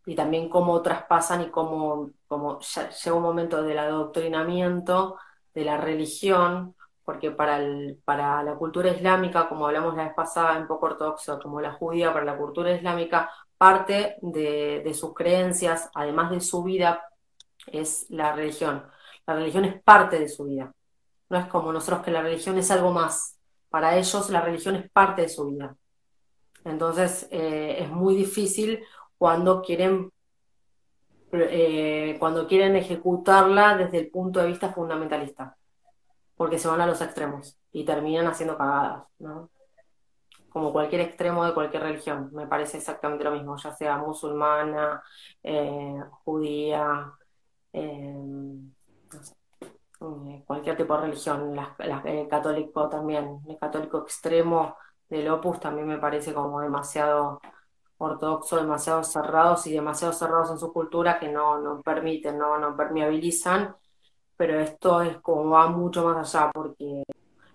Y 0.05 0.15
también 0.15 0.49
cómo 0.49 0.81
traspasan 0.81 1.41
y 1.43 1.49
cómo, 1.49 2.11
llega 2.29 3.15
un 3.15 3.23
momento 3.23 3.63
del 3.63 3.77
adoctrinamiento 3.77 5.17
de 5.53 5.65
la 5.65 5.77
religión, 5.77 6.75
porque 7.05 7.31
para, 7.31 7.59
para 8.05 8.43
la 8.43 8.55
cultura 8.55 8.89
islámica, 8.89 9.47
como 9.47 9.67
hablamos 9.67 9.95
la 9.95 10.05
vez 10.05 10.13
pasada, 10.15 10.57
en 10.57 10.67
poco 10.67 10.87
ortodoxo, 10.87 11.39
como 11.39 11.61
la 11.61 11.73
judía, 11.73 12.11
para 12.11 12.25
la 12.25 12.37
cultura 12.37 12.71
islámica, 12.71 13.29
parte 13.57 14.17
de 14.21 14.93
sus 14.93 15.13
creencias, 15.13 15.89
además 15.93 16.31
de 16.31 16.41
su 16.41 16.63
vida, 16.63 17.03
es 17.67 18.09
la 18.09 18.33
religión. 18.33 18.85
La 19.25 19.35
religión 19.35 19.65
es 19.65 19.81
parte 19.83 20.19
de 20.19 20.27
su 20.27 20.45
vida. 20.45 20.73
No 21.33 21.39
es 21.39 21.47
como 21.47 21.73
nosotros 21.73 22.03
que 22.03 22.11
la 22.11 22.21
religión 22.21 22.59
es 22.59 22.69
algo 22.69 22.91
más. 22.91 23.39
Para 23.71 23.97
ellos 23.97 24.29
la 24.29 24.41
religión 24.41 24.75
es 24.75 24.91
parte 24.91 25.23
de 25.23 25.29
su 25.29 25.47
vida. 25.49 25.75
Entonces 26.63 27.27
eh, 27.31 27.77
es 27.79 27.89
muy 27.89 28.15
difícil 28.15 28.83
cuando 29.17 29.63
quieren, 29.63 30.11
eh, 31.31 32.17
cuando 32.19 32.45
quieren 32.47 32.75
ejecutarla 32.75 33.75
desde 33.75 33.97
el 33.97 34.11
punto 34.11 34.41
de 34.41 34.45
vista 34.45 34.71
fundamentalista, 34.71 35.57
porque 36.35 36.59
se 36.59 36.67
van 36.67 36.81
a 36.81 36.85
los 36.85 37.01
extremos 37.01 37.57
y 37.71 37.83
terminan 37.83 38.27
haciendo 38.27 38.55
cagadas, 38.55 39.05
¿no? 39.17 39.49
Como 40.49 40.71
cualquier 40.71 41.01
extremo 41.01 41.43
de 41.45 41.55
cualquier 41.55 41.81
religión, 41.81 42.29
me 42.31 42.45
parece 42.45 42.77
exactamente 42.77 43.23
lo 43.23 43.31
mismo, 43.31 43.57
ya 43.57 43.75
sea 43.75 43.97
musulmana, 43.97 45.01
eh, 45.41 45.99
judía, 46.25 47.11
eh, 50.03 50.43
cualquier 50.45 50.75
tipo 50.75 50.95
de 50.95 51.01
religión, 51.01 51.55
el 52.05 52.27
católico 52.27 52.89
también, 52.89 53.39
el 53.47 53.57
católico 53.57 53.99
extremo 53.99 54.75
del 55.09 55.29
Opus 55.29 55.59
también 55.59 55.87
me 55.87 55.97
parece 55.97 56.33
como 56.33 56.59
demasiado 56.59 57.39
ortodoxo, 57.97 58.57
demasiado 58.57 59.03
cerrados 59.03 59.65
y 59.67 59.73
demasiado 59.73 60.13
cerrados 60.13 60.51
en 60.51 60.59
su 60.59 60.73
cultura 60.73 61.19
que 61.19 61.29
no, 61.29 61.59
no 61.59 61.81
permiten, 61.81 62.37
no, 62.37 62.57
no 62.59 62.75
permeabilizan, 62.75 63.75
pero 64.35 64.59
esto 64.59 65.01
es 65.01 65.17
como 65.21 65.51
va 65.51 65.67
mucho 65.67 66.03
más 66.05 66.35
allá 66.35 66.51
porque 66.53 67.03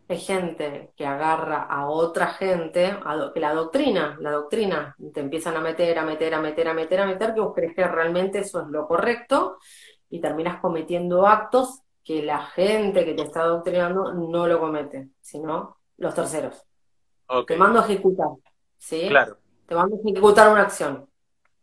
hay 0.08 0.18
gente 0.18 0.92
que 0.96 1.04
agarra 1.06 1.64
a 1.64 1.88
otra 1.88 2.28
gente, 2.28 2.96
que 3.34 3.40
la 3.40 3.52
doctrina, 3.52 4.16
la 4.20 4.30
doctrina, 4.32 4.96
te 5.12 5.20
empiezan 5.20 5.56
a 5.56 5.60
meter, 5.60 5.98
a 5.98 6.04
meter, 6.04 6.34
a 6.34 6.40
meter, 6.40 6.68
a 6.68 6.74
meter, 6.74 7.00
a 7.00 7.06
meter, 7.06 7.34
que 7.34 7.40
vos 7.40 7.52
crees 7.54 7.74
que 7.74 7.86
realmente 7.86 8.38
eso 8.38 8.62
es 8.62 8.68
lo 8.68 8.86
correcto 8.86 9.58
y 10.08 10.20
terminas 10.20 10.60
cometiendo 10.60 11.26
actos 11.26 11.82
que 12.08 12.22
la 12.22 12.38
gente 12.38 13.04
que 13.04 13.12
te 13.12 13.20
está 13.20 13.42
adoctrinando 13.42 14.14
no 14.14 14.46
lo 14.46 14.58
comete, 14.58 15.10
sino 15.20 15.76
los 15.98 16.14
terceros. 16.14 16.64
Te 17.46 17.54
mando 17.54 17.80
a 17.80 17.84
ejecutar, 17.84 18.28
¿sí? 18.78 19.08
Claro. 19.10 19.36
Te 19.66 19.74
mando 19.74 19.96
a 19.96 19.98
ejecutar 20.00 20.50
una 20.50 20.62
acción. 20.62 21.06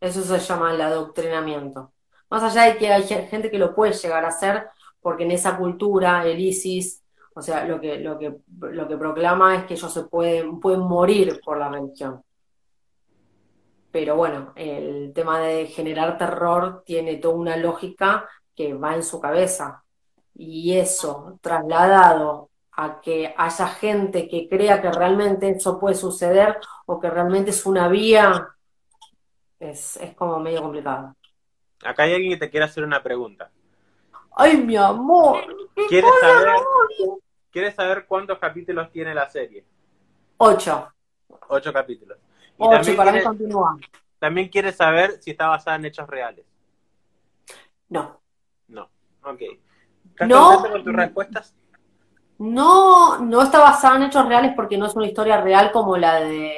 Eso 0.00 0.22
se 0.22 0.38
llama 0.38 0.72
el 0.72 0.80
adoctrinamiento. 0.80 1.90
Más 2.30 2.44
allá 2.44 2.72
de 2.72 2.78
que 2.78 2.92
hay 2.92 3.02
gente 3.02 3.50
que 3.50 3.58
lo 3.58 3.74
puede 3.74 3.92
llegar 3.92 4.24
a 4.24 4.28
hacer, 4.28 4.68
porque 5.00 5.24
en 5.24 5.32
esa 5.32 5.56
cultura, 5.56 6.24
el 6.24 6.38
ISIS, 6.38 7.02
o 7.34 7.42
sea, 7.42 7.64
lo 7.64 7.80
que, 7.80 7.98
lo 7.98 8.16
que, 8.16 8.36
lo 8.60 8.86
que 8.86 8.96
proclama 8.96 9.56
es 9.56 9.64
que 9.64 9.74
ellos 9.74 9.92
se 9.92 10.04
pueden, 10.04 10.60
pueden 10.60 10.82
morir 10.82 11.40
por 11.44 11.58
la 11.58 11.70
religión. 11.70 12.22
Pero 13.90 14.14
bueno, 14.14 14.52
el 14.54 15.12
tema 15.12 15.40
de 15.40 15.66
generar 15.66 16.16
terror 16.16 16.84
tiene 16.86 17.16
toda 17.16 17.34
una 17.34 17.56
lógica 17.56 18.28
que 18.54 18.74
va 18.74 18.94
en 18.94 19.02
su 19.02 19.20
cabeza. 19.20 19.82
Y 20.38 20.76
eso 20.76 21.38
trasladado 21.40 22.50
a 22.72 23.00
que 23.00 23.34
haya 23.36 23.68
gente 23.68 24.28
que 24.28 24.48
crea 24.48 24.82
que 24.82 24.92
realmente 24.92 25.48
eso 25.48 25.80
puede 25.80 25.94
suceder 25.94 26.58
o 26.84 27.00
que 27.00 27.08
realmente 27.08 27.50
es 27.50 27.64
una 27.64 27.88
vía, 27.88 28.48
es, 29.58 29.98
como 30.14 30.38
medio 30.38 30.60
complicado. 30.60 31.16
Acá 31.82 32.02
hay 32.02 32.14
alguien 32.14 32.32
que 32.32 32.46
te 32.46 32.50
quiere 32.50 32.66
hacer 32.66 32.84
una 32.84 33.02
pregunta. 33.02 33.50
¡Ay, 34.36 34.58
mi 34.58 34.76
amor! 34.76 35.38
¿Quieres 35.88 36.10
saber, 36.20 36.54
¿Quieres 37.50 37.74
saber 37.74 38.04
cuántos 38.06 38.38
capítulos 38.38 38.90
tiene 38.90 39.14
la 39.14 39.30
serie? 39.30 39.64
Ocho. 40.36 40.92
Ocho 41.48 41.72
capítulos. 41.72 42.18
Ocho, 42.58 42.94
para 42.94 43.12
mí 43.12 43.22
continúa. 43.22 43.78
También 44.18 44.48
quieres 44.48 44.76
saber 44.76 45.22
si 45.22 45.30
está 45.30 45.48
basada 45.48 45.76
en 45.76 45.86
hechos 45.86 46.06
reales. 46.08 46.44
No. 47.88 48.20
No, 48.68 48.90
ok. 49.22 49.42
No, 50.26 50.62
con 50.62 50.84
tus 50.84 50.92
respuestas? 50.92 51.54
No, 52.38 53.18
no 53.18 53.42
está 53.42 53.60
basada 53.60 53.96
en 53.96 54.02
hechos 54.04 54.26
reales 54.26 54.52
porque 54.54 54.76
no 54.76 54.86
es 54.86 54.94
una 54.94 55.06
historia 55.06 55.40
real 55.40 55.72
como 55.72 55.96
la 55.96 56.20
de 56.20 56.52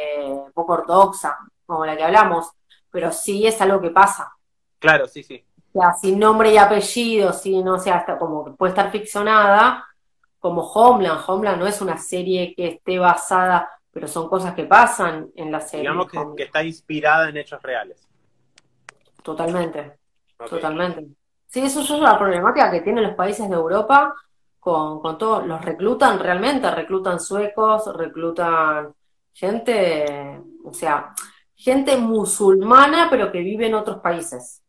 poco 0.52 0.72
ortodoxa, 0.72 1.38
como 1.66 1.86
la 1.86 1.96
que 1.96 2.02
hablamos, 2.02 2.50
pero 2.90 3.12
sí 3.12 3.46
es 3.46 3.60
algo 3.60 3.80
que 3.80 3.90
pasa. 3.90 4.32
Claro, 4.78 5.06
sí, 5.06 5.22
sí. 5.22 5.44
O 5.72 5.80
sea, 5.80 5.94
sin 5.94 6.18
nombre 6.18 6.52
y 6.52 6.56
apellido, 6.56 7.32
sí, 7.32 7.62
no 7.62 7.78
sea, 7.78 7.98
hasta 7.98 8.18
como 8.18 8.56
puede 8.56 8.70
estar 8.70 8.90
ficcionada, 8.90 9.86
como 10.40 10.62
Homeland. 10.62 11.20
Homeland 11.26 11.60
no 11.60 11.66
es 11.66 11.80
una 11.80 11.96
serie 11.96 12.54
que 12.54 12.68
esté 12.68 12.98
basada, 12.98 13.68
pero 13.92 14.08
son 14.08 14.28
cosas 14.28 14.54
que 14.54 14.64
pasan 14.64 15.30
en 15.36 15.52
la 15.52 15.60
serie. 15.60 15.90
Digamos 15.90 16.08
que, 16.36 16.42
está 16.42 16.64
inspirada 16.64 17.28
en 17.28 17.36
hechos 17.36 17.62
reales. 17.62 18.08
Totalmente, 19.22 19.98
totalmente. 20.48 21.06
Sí, 21.48 21.60
eso 21.60 21.80
es 21.80 21.90
la 21.90 22.18
problemática 22.18 22.70
que 22.70 22.82
tienen 22.82 23.04
los 23.04 23.14
países 23.14 23.48
de 23.48 23.54
Europa 23.54 24.14
con, 24.60 25.00
con 25.00 25.18
todo. 25.18 25.44
Los 25.44 25.64
reclutan 25.64 26.18
realmente, 26.18 26.70
reclutan 26.70 27.18
suecos, 27.18 27.90
reclutan 27.96 28.94
gente, 29.32 30.40
o 30.64 30.72
sea, 30.72 31.14
gente 31.56 31.96
musulmana, 31.96 33.08
pero 33.10 33.32
que 33.32 33.40
vive 33.40 33.66
en 33.66 33.74
otros 33.74 33.98
países. 33.98 34.62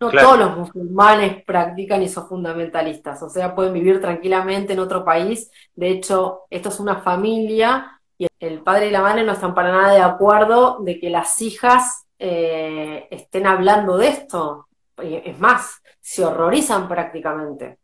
No 0.00 0.12
todos 0.12 0.38
los 0.38 0.56
musulmanes 0.56 1.42
practican 1.44 2.00
y 2.02 2.08
son 2.08 2.28
fundamentalistas, 2.28 3.20
o 3.24 3.28
sea, 3.28 3.52
pueden 3.52 3.72
vivir 3.72 4.00
tranquilamente 4.00 4.74
en 4.74 4.78
otro 4.78 5.04
país. 5.04 5.50
De 5.74 5.90
hecho, 5.90 6.42
esto 6.50 6.68
es 6.68 6.78
una 6.78 7.00
familia 7.00 8.00
y 8.16 8.28
el 8.38 8.62
padre 8.62 8.88
y 8.88 8.90
la 8.92 9.02
madre 9.02 9.24
no 9.24 9.32
están 9.32 9.54
para 9.54 9.72
nada 9.72 9.94
de 9.94 10.00
acuerdo 10.00 10.78
de 10.82 11.00
que 11.00 11.10
las 11.10 11.42
hijas 11.42 12.06
eh, 12.16 13.08
estén 13.10 13.48
hablando 13.48 13.96
de 13.96 14.08
esto. 14.08 14.67
Es 15.00 15.38
más, 15.38 15.82
se 16.00 16.24
horrorizan 16.24 16.88
prácticamente, 16.88 17.78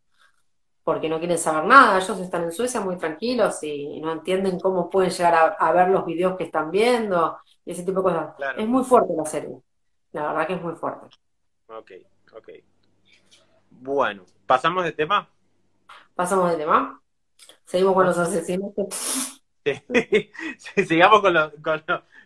porque 0.82 1.08
no 1.08 1.18
quieren 1.18 1.38
saber 1.38 1.64
nada. 1.64 1.98
Ellos 1.98 2.18
están 2.20 2.44
en 2.44 2.52
Suecia 2.52 2.80
muy 2.80 2.96
tranquilos 2.96 3.62
y, 3.62 4.00
no 4.00 4.12
entienden 4.12 4.58
cómo 4.58 4.90
pueden 4.90 5.10
llegar 5.10 5.56
a, 5.58 5.72
ver 5.72 5.88
los 5.88 6.04
videos 6.04 6.36
que 6.36 6.44
están 6.44 6.70
viendo 6.70 7.38
y 7.64 7.72
ese 7.72 7.84
tipo 7.84 8.02
de 8.02 8.04
cosas. 8.04 8.34
Es 8.56 8.66
muy 8.66 8.84
fuerte 8.84 9.12
la 9.16 9.24
serie. 9.24 9.56
La 10.12 10.28
verdad 10.28 10.46
que 10.46 10.54
es 10.54 10.62
muy 10.62 10.74
fuerte. 10.74 11.06
Ok, 11.68 11.90
ok. 12.36 12.48
Bueno, 13.70 14.24
¿pasamos 14.46 14.84
de 14.84 14.92
tema? 14.92 15.28
¿Pasamos 16.14 16.50
de 16.50 16.56
tema? 16.56 17.00
¿Seguimos 17.64 17.94
con 17.94 18.06
los 18.06 18.18
asesinos? 18.18 18.72
Sí, 19.64 20.84
sigamos 20.86 21.22
con, 21.22 21.32
los, 21.32 21.52
con 21.62 21.82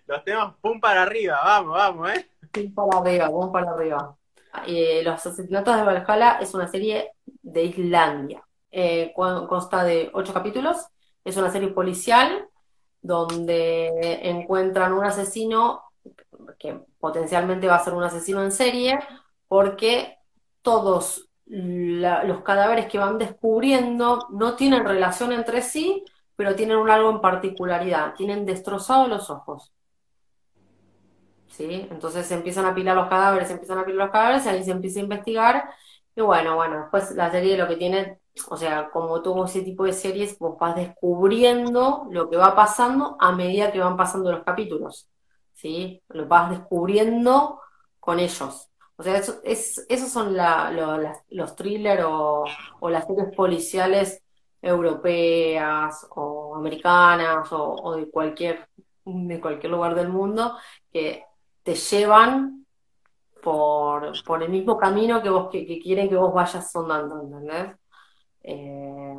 los, 0.07 0.25
temas 0.25 0.54
pum 0.61 0.80
para 0.80 1.02
arriba, 1.02 1.40
vamos, 1.45 1.75
vamos, 1.76 2.11
¿eh? 2.11 2.28
Pum 2.52 2.75
para 2.75 2.99
arriba, 2.99 3.28
pum 3.28 3.52
para 3.52 3.71
arriba. 3.71 4.18
Eh, 4.67 5.02
los 5.05 5.25
asesinatos 5.26 5.76
de 5.76 5.83
Valhalla 5.83 6.38
es 6.40 6.55
una 6.55 6.69
serie 6.69 7.12
de 7.43 7.64
Islandia. 7.64 8.43
eh, 8.71 9.12
consta 9.14 9.85
de 9.85 10.11
ocho 10.12 10.35
capítulos. 10.35 10.76
Es 11.25 11.37
una 11.37 11.50
serie 11.50 11.69
policial 11.69 12.49
donde 13.00 14.21
encuentran 14.28 14.93
un 14.93 15.05
asesino 15.05 15.83
que 16.59 16.81
potencialmente 16.99 17.67
va 17.67 17.76
a 17.76 17.85
ser 17.85 17.95
un 17.95 18.02
asesino 18.05 18.43
en 18.43 18.52
serie, 18.52 18.99
porque 19.49 20.19
todos 20.62 21.28
los 21.47 22.43
cadáveres 22.43 22.87
que 22.88 22.99
van 22.99 23.19
descubriendo 23.19 24.26
no 24.31 24.55
tienen 24.57 24.85
relación 24.85 25.33
entre 25.33 25.62
sí, 25.62 26.05
pero 26.37 26.55
tienen 26.55 26.76
un 26.76 26.90
algo 26.90 27.11
en 27.11 27.21
particularidad, 27.21 28.14
tienen 28.14 28.45
destrozados 28.45 29.09
los 29.09 29.31
ojos. 29.31 29.73
¿Sí? 31.49 31.88
Entonces 31.90 32.26
se 32.26 32.35
empiezan 32.35 32.67
a 32.67 32.71
apilar 32.71 32.95
los 32.97 33.09
cadáveres, 33.09 33.49
se 33.49 33.55
empiezan 33.55 33.78
a 33.78 33.81
apilar 33.83 34.07
los 34.07 34.12
cadáveres, 34.12 34.47
ahí 34.47 34.62
se 34.62 34.71
empieza 34.71 35.00
a 35.00 35.02
investigar, 35.02 35.71
y 36.19 36.21
bueno, 36.21 36.57
bueno, 36.57 36.81
después 36.81 37.12
la 37.12 37.31
serie 37.31 37.57
lo 37.57 37.69
que 37.69 37.76
tiene, 37.76 38.19
o 38.49 38.57
sea, 38.57 38.90
como 38.90 39.23
todo 39.23 39.45
ese 39.45 39.62
tipo 39.62 39.85
de 39.85 39.93
series, 39.93 40.37
vos 40.38 40.59
vas 40.59 40.75
descubriendo 40.75 42.09
lo 42.11 42.28
que 42.28 42.37
va 42.37 42.57
pasando 42.57 43.17
a 43.21 43.31
medida 43.31 43.71
que 43.71 43.78
van 43.78 43.97
pasando 43.97 44.33
los 44.33 44.43
capítulos, 44.43 45.09
¿sí? 45.55 46.02
Lo 46.09 46.26
vas 46.26 46.50
descubriendo 46.50 47.61
con 48.00 48.19
ellos. 48.19 48.69
O 48.97 49.02
sea, 49.05 49.17
eso, 49.17 49.40
es, 49.45 49.87
esos 49.88 50.09
son 50.11 50.37
los 51.31 51.55
thrillers 51.55 52.05
o, 52.05 52.45
las 52.90 53.07
series 53.07 53.35
policiales 53.37 54.21
europeas 54.61 56.05
o 56.11 56.57
americanas 56.57 57.49
o, 57.52 57.95
de 57.97 58.11
cualquier 58.11 58.69
de 59.05 59.40
cualquier 59.40 59.73
lugar 59.73 59.95
del 59.95 60.09
mundo 60.09 60.57
que 60.93 61.25
te 61.69 61.75
llevan 61.75 62.65
por, 63.43 64.25
por 64.25 64.43
el 64.43 64.49
mismo 64.49 64.79
camino 64.79 65.23
que 65.23 65.29
vos 65.29 65.51
que, 65.51 65.79
quieren 65.79 66.09
que 66.09 66.17
vos 66.17 66.33
vayas 66.33 66.73
sondando, 66.73 67.21
¿entendés? 67.21 67.77
Eh, 68.43 69.15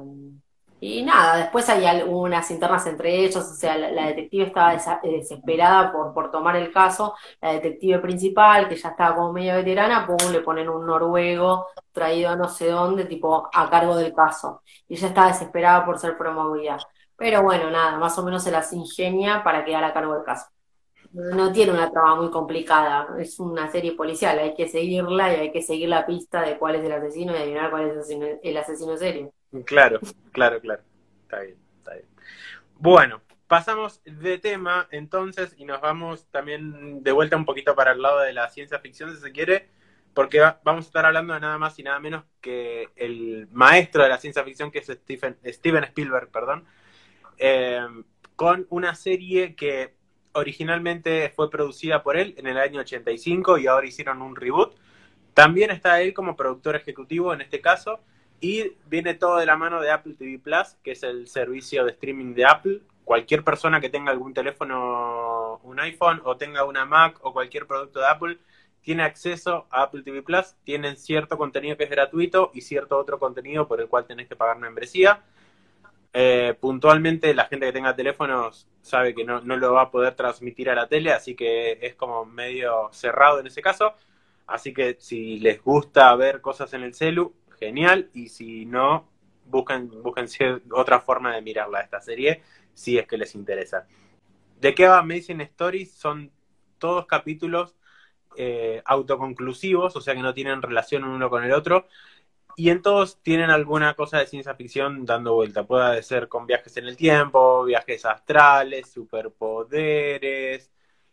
y 0.80 1.04
nada, 1.04 1.38
después 1.38 1.70
hay 1.70 1.86
algunas 1.86 2.50
internas 2.50 2.88
entre 2.88 3.18
ellos, 3.24 3.36
o 3.36 3.54
sea, 3.54 3.78
la, 3.78 4.08
detective 4.08 4.46
estaba 4.46 4.76
desesperada 5.04 5.92
por, 5.92 6.12
por 6.12 6.32
tomar 6.32 6.56
el 6.56 6.72
caso, 6.72 7.14
la 7.40 7.54
detective 7.54 8.00
principal, 8.00 8.68
que 8.68 8.78
ya 8.78 8.90
estaba 8.90 9.16
como 9.16 9.32
media 9.32 9.56
veterana, 9.56 10.08
pum, 10.08 10.32
le 10.32 10.42
ponen 10.42 10.70
un 10.70 10.88
noruego 10.88 11.68
traído 11.92 12.32
a 12.32 12.36
no 12.36 12.48
sé 12.50 12.72
dónde, 12.72 13.06
tipo, 13.06 13.48
a 13.54 13.70
cargo 13.70 13.96
del 13.96 14.12
caso, 14.12 14.64
y 14.88 14.96
ella 14.96 15.10
estaba 15.10 15.28
desesperada 15.28 15.86
por 15.86 16.00
ser 16.00 16.18
promovida. 16.18 16.80
Pero 17.16 17.44
bueno, 17.44 17.70
nada, 17.70 17.98
más 18.00 18.18
o 18.18 18.24
menos 18.24 18.44
se 18.44 18.52
las 18.52 18.74
ingenia 18.74 19.44
para 19.44 19.64
quedar 19.64 19.84
a 19.84 19.94
cargo 19.94 20.16
del 20.16 20.24
caso. 20.24 20.48
No 21.12 21.52
tiene 21.52 21.72
una 21.72 21.90
trama 21.92 22.16
muy 22.16 22.30
complicada, 22.30 23.16
es 23.20 23.40
una 23.40 23.72
serie 23.72 23.94
policial, 23.94 24.38
hay 24.38 24.54
que 24.54 24.68
seguirla 24.68 25.34
y 25.34 25.38
hay 25.38 25.52
que 25.52 25.62
seguir 25.62 25.90
la 25.90 26.06
pista 26.06 26.44
de 26.44 26.58
cuál 26.58 26.76
es 26.76 26.86
el 26.86 26.92
asesino 26.92 27.34
y 27.34 27.38
adivinar 27.38 27.72
cuál 27.72 27.90
es 27.90 28.10
el 28.44 28.58
asesino 28.58 28.96
serio. 28.96 29.34
Claro, 29.66 30.00
claro, 30.32 30.60
claro. 30.62 30.84
Está 31.24 31.40
bien, 31.42 31.58
está 31.80 31.94
bien. 31.94 32.06
Bueno, 32.78 33.22
pasamos 33.48 34.02
de 34.06 34.38
tema 34.38 34.88
entonces 34.92 35.56
y 35.58 35.66
nos 35.66 35.82
vamos 35.82 36.28
también 36.28 37.02
de 37.02 37.12
vuelta 37.12 37.36
un 37.36 37.46
poquito 37.46 37.76
para 37.76 37.94
el 37.94 38.02
lado 38.02 38.20
de 38.20 38.32
la 38.32 38.48
ciencia 38.50 38.80
ficción, 38.80 39.12
si 39.16 39.20
se 39.20 39.32
quiere, 39.32 39.70
porque 40.14 40.40
vamos 40.64 40.86
a 40.86 40.88
estar 40.88 41.06
hablando 41.06 41.34
de 41.34 41.40
nada 41.40 41.58
más 41.58 41.78
y 41.80 41.84
nada 41.84 42.00
menos 42.00 42.24
que 42.42 42.90
el 42.96 43.48
maestro 43.52 44.04
de 44.04 44.10
la 44.10 44.20
ciencia 44.20 44.44
ficción, 44.44 44.70
que 44.70 44.80
es 44.80 44.88
Stephen, 44.88 45.38
Steven 45.44 45.84
Spielberg, 45.86 46.30
perdón, 46.30 46.66
eh, 47.40 47.80
con 48.36 48.68
una 48.70 48.94
serie 48.94 49.56
que 49.56 49.96
originalmente 50.40 51.32
fue 51.36 51.50
producida 51.50 52.04
por 52.04 52.18
él 52.18 52.34
en 52.38 52.48
el 52.48 52.58
año 52.58 52.82
85 52.82 53.58
y 53.58 53.68
ahora 53.68 53.88
hicieron 53.88 54.22
un 54.22 54.36
reboot. 54.36 54.76
También 55.34 55.72
está 55.72 56.02
él 56.02 56.14
como 56.14 56.36
productor 56.36 56.76
ejecutivo 56.76 57.34
en 57.34 57.42
este 57.42 57.62
caso 57.62 58.00
y 58.42 58.74
viene 58.88 59.14
todo 59.14 59.38
de 59.38 59.46
la 59.46 59.58
mano 59.58 59.82
de 59.82 59.92
Apple 59.92 60.16
TV 60.18 60.40
Plus, 60.40 60.76
que 60.84 60.92
es 60.92 61.04
el 61.04 61.28
servicio 61.28 61.86
de 61.86 61.92
streaming 61.92 62.34
de 62.34 62.46
Apple. 62.46 62.82
Cualquier 63.04 63.44
persona 63.44 63.82
que 63.82 63.90
tenga 63.90 64.12
algún 64.12 64.34
teléfono, 64.34 65.60
un 65.64 65.80
iPhone 65.80 66.22
o 66.24 66.38
tenga 66.38 66.64
una 66.64 66.86
Mac 66.86 67.20
o 67.22 67.34
cualquier 67.34 67.66
producto 67.68 68.00
de 68.00 68.08
Apple, 68.08 68.38
tiene 68.82 69.04
acceso 69.04 69.68
a 69.72 69.84
Apple 69.84 70.04
TV 70.04 70.22
Plus. 70.22 70.56
Tienen 70.64 70.96
cierto 70.96 71.38
contenido 71.38 71.76
que 71.76 71.84
es 71.84 71.90
gratuito 71.90 72.52
y 72.54 72.62
cierto 72.62 72.98
otro 72.98 73.20
contenido 73.20 73.68
por 73.68 73.82
el 73.82 73.88
cual 73.88 74.06
tenés 74.06 74.28
que 74.28 74.36
pagar 74.36 74.58
membresía. 74.58 75.22
Eh, 76.14 76.56
puntualmente 76.60 77.34
la 77.34 77.46
gente 77.46 77.68
que 77.68 77.72
tenga 77.72 77.96
teléfonos 77.96 78.68
sabe 78.82 79.14
que 79.14 79.24
no, 79.24 79.42
no, 79.42 79.58
lo 79.58 79.74
va 79.74 79.84
a 79.84 79.92
poder 79.92 80.16
transmitir 80.16 80.70
a 80.70 80.76
la 80.76 80.88
tele, 80.88 81.14
así 81.14 81.36
que 81.36 81.78
es 81.82 81.94
como 81.96 82.26
medio 82.26 82.90
cerrado 82.92 83.40
en 83.40 83.48
ese 83.48 83.62
caso. 83.62 83.94
Así 84.48 84.74
que 84.74 84.98
si 85.00 85.40
les 85.40 85.62
gusta 85.64 86.16
ver 86.16 86.42
cosas 86.42 86.74
en 86.74 86.84
el 86.84 86.96
celu, 86.96 87.36
genial. 87.60 88.10
Y 88.14 88.30
si 88.30 88.66
no, 88.66 89.08
busquen, 89.46 89.90
busquen 90.02 90.28
otra 90.72 91.00
forma 91.00 91.36
de 91.36 91.42
mirarla 91.42 91.82
esta 91.82 92.02
serie, 92.02 92.42
si 92.74 92.98
es 92.98 93.08
que 93.08 93.18
les 93.18 93.36
interesa. 93.36 93.86
¿De 94.60 94.74
qué 94.74 94.88
va 94.88 95.00
Amazing 95.00 95.42
Stories? 95.42 95.92
Son 95.92 96.32
todos 96.80 97.06
capítulos 97.06 97.76
eh, 98.38 98.82
autoconclusivos, 98.86 99.96
o 99.96 100.02
sea 100.02 100.16
que 100.16 100.22
no 100.22 100.34
tienen 100.34 100.62
relación 100.62 101.04
uno 101.04 101.30
con 101.30 101.44
el 101.44 101.52
otro. 101.52 101.88
Y 102.56 102.70
en 102.70 102.82
todos 102.82 103.22
tienen 103.22 103.50
alguna 103.50 103.94
cosa 103.94 104.20
de 104.20 104.28
ciencia 104.28 104.56
ficción 104.56 105.06
dando 105.06 105.34
vuelta. 105.36 105.66
Puede 105.66 106.04
ser 106.04 106.28
con 106.28 106.46
viajes 106.46 106.76
en 106.78 106.88
el 106.88 106.98
tiempo, 106.98 107.64
viajes 107.64 108.06
astrales, 108.06 108.92
superpoderes, 108.92 110.70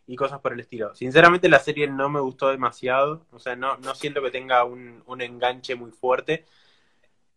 y 0.07 0.15
cosas 0.15 0.39
por 0.39 0.53
el 0.53 0.61
estilo. 0.61 0.95
Sinceramente 0.95 1.49
la 1.49 1.59
serie 1.59 1.87
no 1.87 2.09
me 2.09 2.21
gustó 2.21 2.49
demasiado, 2.49 3.25
o 3.31 3.39
sea, 3.39 3.55
no, 3.55 3.77
no 3.77 3.93
siento 3.93 4.21
que 4.23 4.31
tenga 4.31 4.63
un, 4.63 5.03
enganche 5.19 5.75
muy 5.75 5.91
fuerte. 5.91 6.45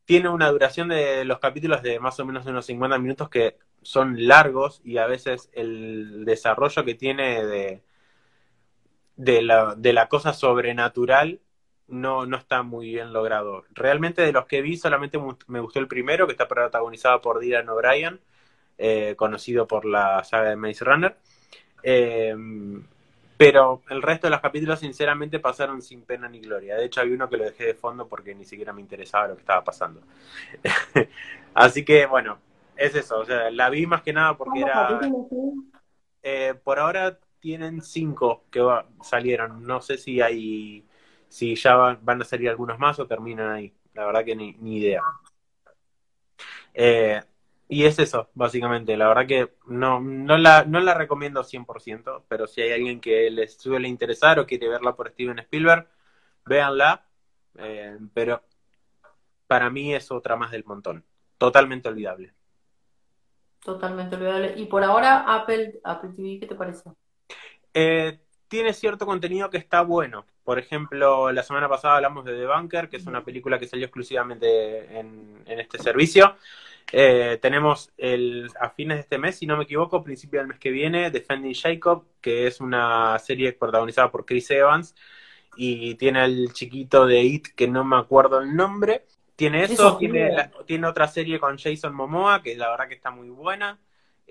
Tiene 0.04 0.28
una 0.28 0.50
duración 0.50 0.88
de 0.88 1.24
los 1.24 1.38
capítulos 1.40 1.82
de 1.82 2.00
más 2.00 2.18
o 2.20 2.26
menos 2.26 2.46
unos 2.46 2.66
50 2.66 2.98
minutos 2.98 3.28
que 3.28 3.58
son 3.82 4.26
largos 4.28 4.80
y 4.84 4.98
a 4.98 5.06
veces 5.06 5.50
el 5.52 6.24
desarrollo 6.24 6.84
que 6.84 6.94
tiene 6.94 7.44
de, 7.46 7.82
de, 9.16 9.42
la, 9.42 9.74
de 9.76 9.92
la 9.92 10.08
cosa 10.08 10.32
sobrenatural 10.32 11.40
no, 11.90 12.26
no 12.26 12.36
está 12.36 12.62
muy 12.62 12.86
bien 12.86 13.12
logrado. 13.12 13.64
Realmente 13.72 14.22
de 14.22 14.32
los 14.32 14.46
que 14.46 14.62
vi 14.62 14.76
solamente 14.76 15.18
me 15.46 15.60
gustó 15.60 15.78
el 15.78 15.88
primero, 15.88 16.26
que 16.26 16.32
está 16.32 16.48
protagonizado 16.48 17.20
por 17.20 17.40
Dylan 17.40 17.68
O'Brien, 17.68 18.20
eh, 18.78 19.14
conocido 19.16 19.66
por 19.66 19.84
la 19.84 20.24
saga 20.24 20.50
de 20.50 20.56
Maze 20.56 20.84
Runner. 20.84 21.16
Eh, 21.82 22.34
pero 23.40 23.82
el 23.88 24.02
resto 24.02 24.26
de 24.26 24.32
los 24.32 24.42
capítulos, 24.42 24.80
sinceramente, 24.80 25.38
pasaron 25.38 25.80
sin 25.80 26.02
pena 26.02 26.28
ni 26.28 26.40
gloria. 26.40 26.76
De 26.76 26.84
hecho, 26.84 27.00
hay 27.00 27.10
uno 27.10 27.26
que 27.26 27.38
lo 27.38 27.44
dejé 27.44 27.64
de 27.64 27.74
fondo 27.74 28.06
porque 28.06 28.34
ni 28.34 28.44
siquiera 28.44 28.74
me 28.74 28.82
interesaba 28.82 29.28
lo 29.28 29.34
que 29.34 29.40
estaba 29.40 29.64
pasando. 29.64 30.02
Así 31.54 31.82
que, 31.82 32.04
bueno, 32.04 32.36
es 32.76 32.94
eso. 32.94 33.18
O 33.18 33.24
sea, 33.24 33.50
la 33.50 33.70
vi 33.70 33.86
más 33.86 34.02
que 34.02 34.12
nada 34.12 34.36
porque 34.36 34.60
era. 34.60 35.00
Eh, 36.22 36.52
por 36.62 36.78
ahora 36.78 37.18
tienen 37.38 37.80
cinco 37.80 38.44
que 38.50 38.62
salieron. 39.02 39.64
No 39.66 39.80
sé 39.80 39.96
si 39.96 40.20
hay. 40.20 40.84
Si 41.30 41.54
ya 41.54 41.76
van, 41.76 42.20
a 42.20 42.24
salir 42.24 42.50
algunos 42.50 42.78
más 42.78 42.98
o 42.98 43.06
terminan 43.06 43.50
ahí. 43.50 43.72
La 43.94 44.04
verdad 44.04 44.24
que 44.24 44.36
ni, 44.36 44.52
ni 44.54 44.76
idea. 44.76 45.00
Eh, 46.74 47.22
y 47.68 47.84
es 47.84 47.98
eso, 48.00 48.28
básicamente. 48.34 48.96
La 48.96 49.08
verdad 49.08 49.26
que 49.26 49.54
no, 49.66 50.00
no, 50.00 50.36
la, 50.36 50.64
no 50.64 50.80
la 50.80 50.92
recomiendo 50.92 51.44
100%, 51.44 52.24
pero 52.28 52.48
si 52.48 52.60
hay 52.60 52.72
alguien 52.72 53.00
que 53.00 53.30
les 53.30 53.56
suele 53.56 53.86
interesar 53.86 54.40
o 54.40 54.46
quiere 54.46 54.68
verla 54.68 54.96
por 54.96 55.08
Steven 55.10 55.38
Spielberg, 55.38 55.88
véanla. 56.44 57.06
Eh, 57.58 57.96
pero 58.12 58.42
para 59.46 59.70
mí 59.70 59.94
es 59.94 60.10
otra 60.10 60.34
más 60.34 60.50
del 60.50 60.64
montón. 60.64 61.04
Totalmente 61.38 61.88
olvidable. 61.88 62.34
Totalmente 63.62 64.16
olvidable. 64.16 64.54
Y 64.56 64.66
por 64.66 64.82
ahora, 64.82 65.24
Apple, 65.32 65.80
Apple 65.84 66.10
TV, 66.16 66.40
¿qué 66.40 66.46
te 66.46 66.54
parece? 66.54 66.90
Eh, 67.72 68.18
tiene 68.50 68.74
cierto 68.74 69.06
contenido 69.06 69.48
que 69.48 69.58
está 69.58 69.82
bueno. 69.82 70.26
Por 70.42 70.58
ejemplo, 70.58 71.30
la 71.30 71.44
semana 71.44 71.68
pasada 71.68 71.94
hablamos 71.96 72.24
de 72.24 72.32
The 72.32 72.46
Bunker, 72.46 72.88
que 72.88 72.96
es 72.96 73.06
una 73.06 73.24
película 73.24 73.60
que 73.60 73.68
salió 73.68 73.86
exclusivamente 73.86 74.98
en, 74.98 75.40
en 75.46 75.60
este 75.60 75.78
servicio. 75.78 76.34
Eh, 76.90 77.38
tenemos 77.40 77.92
el, 77.96 78.50
a 78.58 78.70
fines 78.70 78.96
de 78.96 79.02
este 79.02 79.18
mes, 79.18 79.36
si 79.38 79.46
no 79.46 79.56
me 79.56 79.62
equivoco, 79.62 80.02
principio 80.02 80.40
del 80.40 80.48
mes 80.48 80.58
que 80.58 80.72
viene, 80.72 81.12
Defending 81.12 81.54
Jacob, 81.54 82.04
que 82.20 82.48
es 82.48 82.60
una 82.60 83.16
serie 83.20 83.52
protagonizada 83.52 84.10
por 84.10 84.26
Chris 84.26 84.50
Evans 84.50 84.96
y 85.56 85.94
tiene 85.94 86.24
el 86.24 86.52
chiquito 86.52 87.06
de 87.06 87.22
It, 87.22 87.48
que 87.54 87.68
no 87.68 87.84
me 87.84 87.98
acuerdo 87.98 88.40
el 88.40 88.56
nombre. 88.56 89.06
Tiene 89.36 89.62
eso, 89.62 89.96
tiene, 89.96 90.50
tiene 90.66 90.88
otra 90.88 91.06
serie 91.06 91.38
con 91.38 91.56
Jason 91.56 91.94
Momoa, 91.94 92.42
que 92.42 92.56
la 92.56 92.68
verdad 92.68 92.88
que 92.88 92.94
está 92.94 93.12
muy 93.12 93.28
buena. 93.28 93.78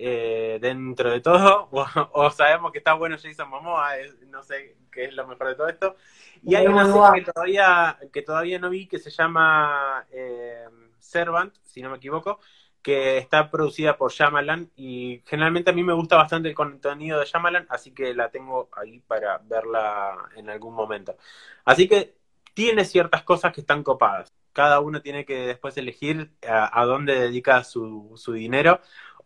Eh, 0.01 0.59
dentro 0.61 1.11
de 1.11 1.19
todo, 1.19 1.67
o, 2.13 2.31
sabemos 2.31 2.71
que 2.71 2.77
está 2.77 2.93
bueno 2.93 3.17
Jason 3.21 3.49
Momoa, 3.49 3.95
no 4.29 4.41
sé 4.43 4.77
qué 4.89 5.03
es 5.03 5.13
lo 5.13 5.27
mejor 5.27 5.49
de 5.49 5.55
todo 5.55 5.67
esto. 5.67 5.97
Y 6.41 6.55
hay 6.55 6.67
una 6.67 6.85
serie 6.85 7.25
que 7.25 7.31
todavía, 7.33 7.99
que 8.13 8.21
todavía 8.21 8.59
no 8.59 8.69
vi 8.69 8.87
que 8.87 8.97
se 8.97 9.09
llama 9.09 10.05
eh, 10.09 10.63
Servant, 10.99 11.53
si 11.63 11.81
no 11.81 11.89
me 11.89 11.97
equivoco, 11.97 12.39
que 12.81 13.17
está 13.17 13.51
producida 13.51 13.97
por 13.97 14.13
Shyamalan 14.13 14.71
y 14.77 15.21
generalmente 15.25 15.71
a 15.71 15.73
mí 15.73 15.83
me 15.83 15.91
gusta 15.91 16.15
bastante 16.15 16.47
el 16.47 16.55
contenido 16.55 17.19
de 17.19 17.25
Shyamalan, 17.25 17.67
así 17.69 17.91
que 17.91 18.13
la 18.13 18.31
tengo 18.31 18.69
ahí 18.77 19.01
para 19.01 19.39
verla 19.39 20.29
en 20.37 20.49
algún 20.49 20.75
momento. 20.75 21.17
Así 21.65 21.89
que 21.89 22.15
tiene 22.53 22.85
ciertas 22.85 23.23
cosas 23.23 23.51
que 23.51 23.61
están 23.61 23.83
copadas. 23.83 24.33
cada 24.53 24.79
uno 24.79 25.01
tiene 25.01 25.25
que 25.25 25.45
después 25.45 25.77
elegir 25.77 26.31
a, 26.47 26.85
dónde 26.85 27.19
dedica 27.19 27.63
su, 27.63 28.13
su 28.15 28.33
dinero. 28.33 28.81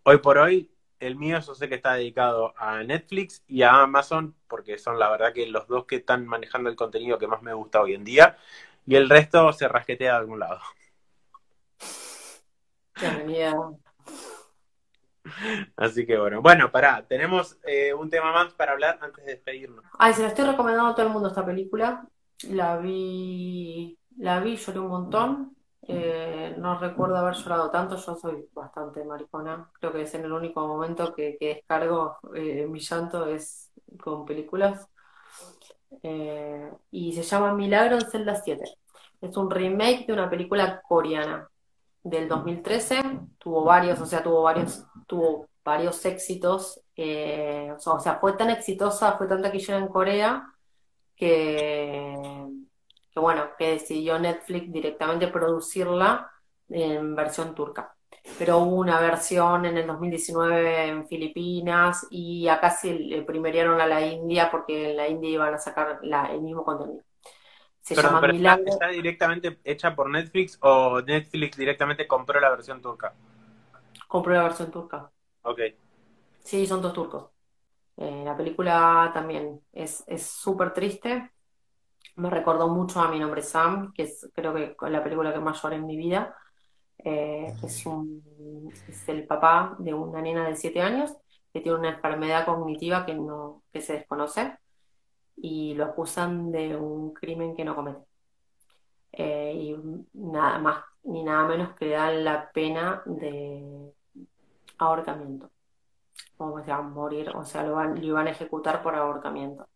Hoy 0.06 0.18
por 0.18 0.38
hoy, 0.38 0.70
el 1.00 1.16
mío 1.16 1.39
yo 1.39 1.56
sé 1.56 1.70
que 1.70 1.76
está 1.76 1.94
dedicado 1.94 2.54
a 2.58 2.84
Netflix 2.84 3.42
y 3.48 3.62
a 3.62 3.84
Amazon, 3.84 4.36
porque 4.50 4.78
son 4.78 5.00
la 5.00 5.10
verdad 5.10 5.32
que 5.32 5.48
los 5.48 5.66
dos 5.70 5.86
que 5.86 5.96
están 5.96 6.28
manejando 6.28 6.70
el 6.70 6.76
contenido 6.76 7.18
que 7.18 7.28
más 7.28 7.42
me 7.42 7.54
gusta 7.54 7.80
hoy 7.80 7.94
en 7.94 8.04
día, 8.04 8.38
y 8.86 8.96
el 8.96 9.10
resto 9.10 9.54
se 9.54 9.66
rasquetea 9.70 10.12
de 10.12 10.18
algún 10.18 10.39
lado. 10.39 10.60
Así 15.78 16.06
que 16.06 16.18
bueno, 16.18 16.42
bueno, 16.42 16.70
pará, 16.70 17.06
tenemos 17.08 17.58
eh, 17.63 17.94
un 17.94 18.10
tema 18.10 18.34
más 18.34 18.54
para 18.54 18.74
hablar 18.74 19.00
antes 19.02 19.24
de 19.24 19.32
despedirnos. 19.32 19.86
Ay, 19.98 20.13
se 20.13 20.24
la 20.24 20.28
estoy 20.28 20.46
recomendando 20.46 20.92
a 20.92 20.96
todo 20.96 21.06
el 21.08 21.13
mundo 21.13 21.30
esta 21.30 21.46
película. 21.46 22.06
La 22.50 22.76
vi, 22.76 23.98
la 24.18 24.42
vi, 24.42 24.58
lloré 24.58 24.80
un 24.80 24.88
montón. 24.89 25.56
Eh, 25.88 26.56
no 26.58 26.80
recuerdo 26.80 27.17
haber 27.17 27.36
llorado 27.36 27.69
tanto, 27.69 27.98
yo 27.98 28.15
soy 28.15 28.48
bastante 28.54 29.04
maricona. 29.04 29.69
Creo 29.80 29.91
que 29.91 30.04
es 30.04 30.13
en 30.13 30.26
el 30.26 30.32
único 30.32 30.65
momento 30.67 31.13
que, 31.13 31.38
descargo 31.39 32.17
eh, 32.36 32.65
mi 32.69 32.80
llanto 32.80 33.26
es 33.28 33.72
con 34.02 34.26
películas. 34.26 34.88
y 36.91 37.13
se 37.13 37.24
llama 37.24 37.54
Milagro 37.54 37.96
en 37.96 38.10
Celda 38.10 38.36
7. 38.36 38.63
Es 39.22 39.38
un 39.38 39.50
remake 39.50 40.06
de 40.08 40.13
una 40.13 40.30
película 40.30 40.82
coreana 40.82 41.48
del 42.04 42.28
2013, 42.28 43.02
tuvo 43.38 43.63
varios, 43.63 44.00
o 44.02 44.06
sea, 44.06 44.22
tuvo 44.22 44.43
varios, 44.43 44.86
tuvo 45.08 45.48
varios 45.63 46.06
éxitos, 46.06 46.82
eh, 46.96 47.74
o 47.86 48.00
sea, 48.00 48.19
fue 48.19 48.34
tan 48.34 48.50
exitosa, 48.50 49.17
fue 49.17 49.28
tan 49.28 49.41
taquillera 49.41 49.80
en 49.80 49.88
Corea 49.88 50.54
que, 51.15 52.46
que, 53.13 53.19
bueno, 53.19 53.49
que 53.58 53.71
decidió 53.71 54.19
Netflix 54.19 54.71
directamente 54.71 55.28
producirla 55.28 56.32
en 56.69 57.15
versión 57.15 57.56
turca. 57.56 57.95
Pero 58.38 58.60
hubo 58.60 58.78
una 58.78 58.99
versión 58.99 59.65
en 59.65 59.78
el 59.78 59.88
2019 59.88 60.88
en 60.88 61.08
Filipinas 61.08 62.08
y 62.10 62.47
acá 62.47 62.71
se 62.71 62.93
le 62.93 63.26
a 63.82 63.88
la 63.88 64.02
India 64.06 64.49
porque 64.49 64.91
en 64.91 64.97
la 64.97 65.08
India 65.08 65.30
iban 65.30 65.54
a 65.54 65.58
sacar 65.58 65.99
la, 66.04 66.26
el 66.28 66.41
mismo 66.41 66.63
contenido. 66.63 67.04
Se 67.82 67.95
llama 67.95 68.21
Milagro. 68.21 68.63
¿Está 68.65 68.88
directamente 68.89 69.60
hecha 69.63 69.95
por 69.95 70.10
Netflix 70.10 70.58
o 70.62 71.02
Netflix 71.02 71.58
directamente 71.58 72.08
compró 72.08 72.39
la 72.39 72.49
versión 72.49 72.82
turca? 72.82 73.13
Compró 74.08 74.34
la 74.34 74.43
versión 74.43 74.71
turca. 74.71 75.12
Ok. 75.43 75.60
Sí, 76.43 76.67
son 76.67 76.82
dos 76.82 76.93
turcos. 76.93 77.32
Eh, 77.97 78.23
la 78.26 78.38
película 78.38 79.12
también 79.13 79.62
es 79.73 80.04
súper 80.26 80.73
triste. 80.73 81.32
Me 82.15 82.30
recordó 82.30 82.67
mucho 82.67 82.99
a 83.02 83.10
Mi 83.10 83.19
nombre 83.19 83.41
Sam, 83.41 83.91
que 83.93 84.04
es 84.04 84.30
creo 84.34 84.54
que 84.54 84.76
la 84.89 85.04
película 85.04 85.34
que 85.34 85.39
más 85.39 85.62
lloré 85.62 85.78
en 85.78 85.86
mi 85.86 85.97
vida. 85.97 86.36
Eh, 86.99 87.54
es, 87.63 87.86
un, 87.86 88.71
es 88.88 89.10
el 89.10 89.26
papá 89.28 89.76
de 89.80 89.93
una 89.93 90.21
nena 90.21 90.47
de 90.47 90.56
7 90.56 90.82
años 90.82 91.13
que 91.52 91.60
tiene 91.60 91.78
una 91.78 91.89
enfermedad 91.89 92.45
cognitiva 92.45 93.06
que, 93.06 93.13
no, 93.13 93.63
que 93.73 93.82
se 93.82 93.93
desconoce 93.93 94.58
y 95.36 95.73
lo 95.76 95.86
acusan 95.86 96.52
de 96.52 96.76
un 96.76 97.13
crimen 97.13 97.56
que 97.56 97.65
no 97.65 97.76
comete. 97.76 98.06
Eh, 99.12 99.54
y 99.56 99.76
nada 100.13 100.58
más 100.60 100.84
ni 101.04 101.23
nada 101.23 101.47
menos 101.47 101.76
que 101.76 101.86
le 101.86 101.91
dan 101.91 102.23
la 102.23 102.52
pena 102.52 103.04
de 103.06 103.93
ahorcamiento. 104.78 105.52
O 106.38 106.62
sea, 106.63 106.82
morir, 106.82 107.30
o 107.36 107.43
sea, 107.45 107.63
lo, 107.63 107.73
van, 107.73 108.04
iban 108.04 108.28
a 108.28 108.32
ejecutar 108.32 108.82
por 108.82 108.95
ahorcamiento. 108.95 109.67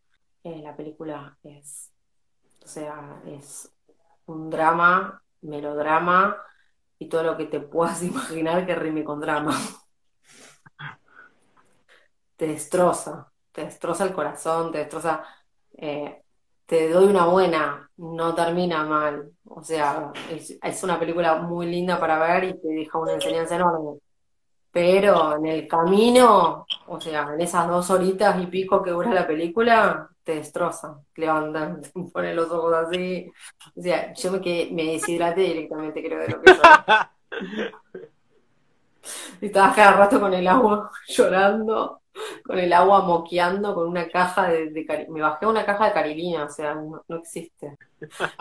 Eh, 0.43 0.62
la 0.62 0.76
película 0.76 1.38
es, 1.43 1.91
o 2.67 2.69
sea, 2.69 3.21
es 3.25 3.71
un 4.25 4.49
drama, 4.49 5.23
melodrama 5.39 6.36
y 6.99 7.08
todo 7.08 7.23
lo 7.23 7.38
que 7.38 7.45
te 7.45 7.62
puedas 7.62 8.03
imaginar 8.03 8.65
que 8.65 8.75
rime 8.75 9.06
con 9.06 9.21
drama. 9.21 9.58
te 12.36 12.47
destroza, 12.47 13.32
te 13.53 13.63
destroza 13.63 14.03
el 14.03 14.13
corazón, 14.13 14.73
te 14.73 14.80
destroza 14.80 15.23
eh, 15.77 16.23
te 16.65 16.89
doy 16.89 17.06
una 17.06 17.25
buena, 17.27 17.89
no 17.95 18.36
termina 18.36 18.84
mal. 18.84 19.32
O 19.45 19.63
sea, 19.63 20.12
es, 20.30 20.84
una 20.84 20.99
película 20.99 21.36
muy 21.38 21.67
linda 21.67 21.97
para 22.01 22.19
ver 22.19 22.43
y 22.43 22.60
te 22.60 22.67
deja 22.67 22.99
una 22.99 23.13
enseñanza 23.13 23.56
enorme. 23.56 24.01
Pero 24.78 25.38
en 25.38 25.48
el 25.48 25.68
camino, 25.68 26.68
o 26.86 27.02
sea, 27.02 27.34
en 27.34 27.42
esas 27.42 27.68
dos 27.68 27.90
horitas 27.90 28.40
y 28.40 28.46
pico 28.46 28.84
que 28.84 28.92
dura 28.92 29.12
la 29.12 29.26
película, 29.26 30.08
te 30.24 30.36
destroza, 30.36 31.00
te 31.16 31.22
levantan, 31.22 31.82
te 31.94 32.00
ponen 32.13 32.36
los 32.36 32.52
ojos 32.52 32.76
así. 32.86 33.28
O 33.76 33.82
sea, 33.82 34.13
yo 34.13 34.34
me, 34.34 34.40
quedé, 34.40 34.70
me 34.72 34.84
deshidraté 34.84 35.42
directamente, 35.42 36.04
creo, 36.04 36.20
de 36.20 36.28
lo 36.28 36.42
que 36.44 36.54
yo. 36.54 36.62
Estaba 39.42 39.74
cada 39.74 39.94
rato 39.94 40.20
con 40.20 40.36
el 40.36 40.48
agua 40.48 40.92
llorando 41.08 42.02
con 42.44 42.58
el 42.58 42.74
agua 42.74 43.02
moqueando 43.02 43.76
con 43.76 43.88
una 43.88 44.08
caja 44.10 44.48
de, 44.48 45.08
me 45.10 45.22
bajé 45.22 45.46
una 45.46 45.66
caja 45.66 45.86
de 45.86 45.94
carilina, 45.94 46.46
o 46.46 46.50
sea, 46.50 46.76
no, 46.76 47.04
existe. 47.16 47.78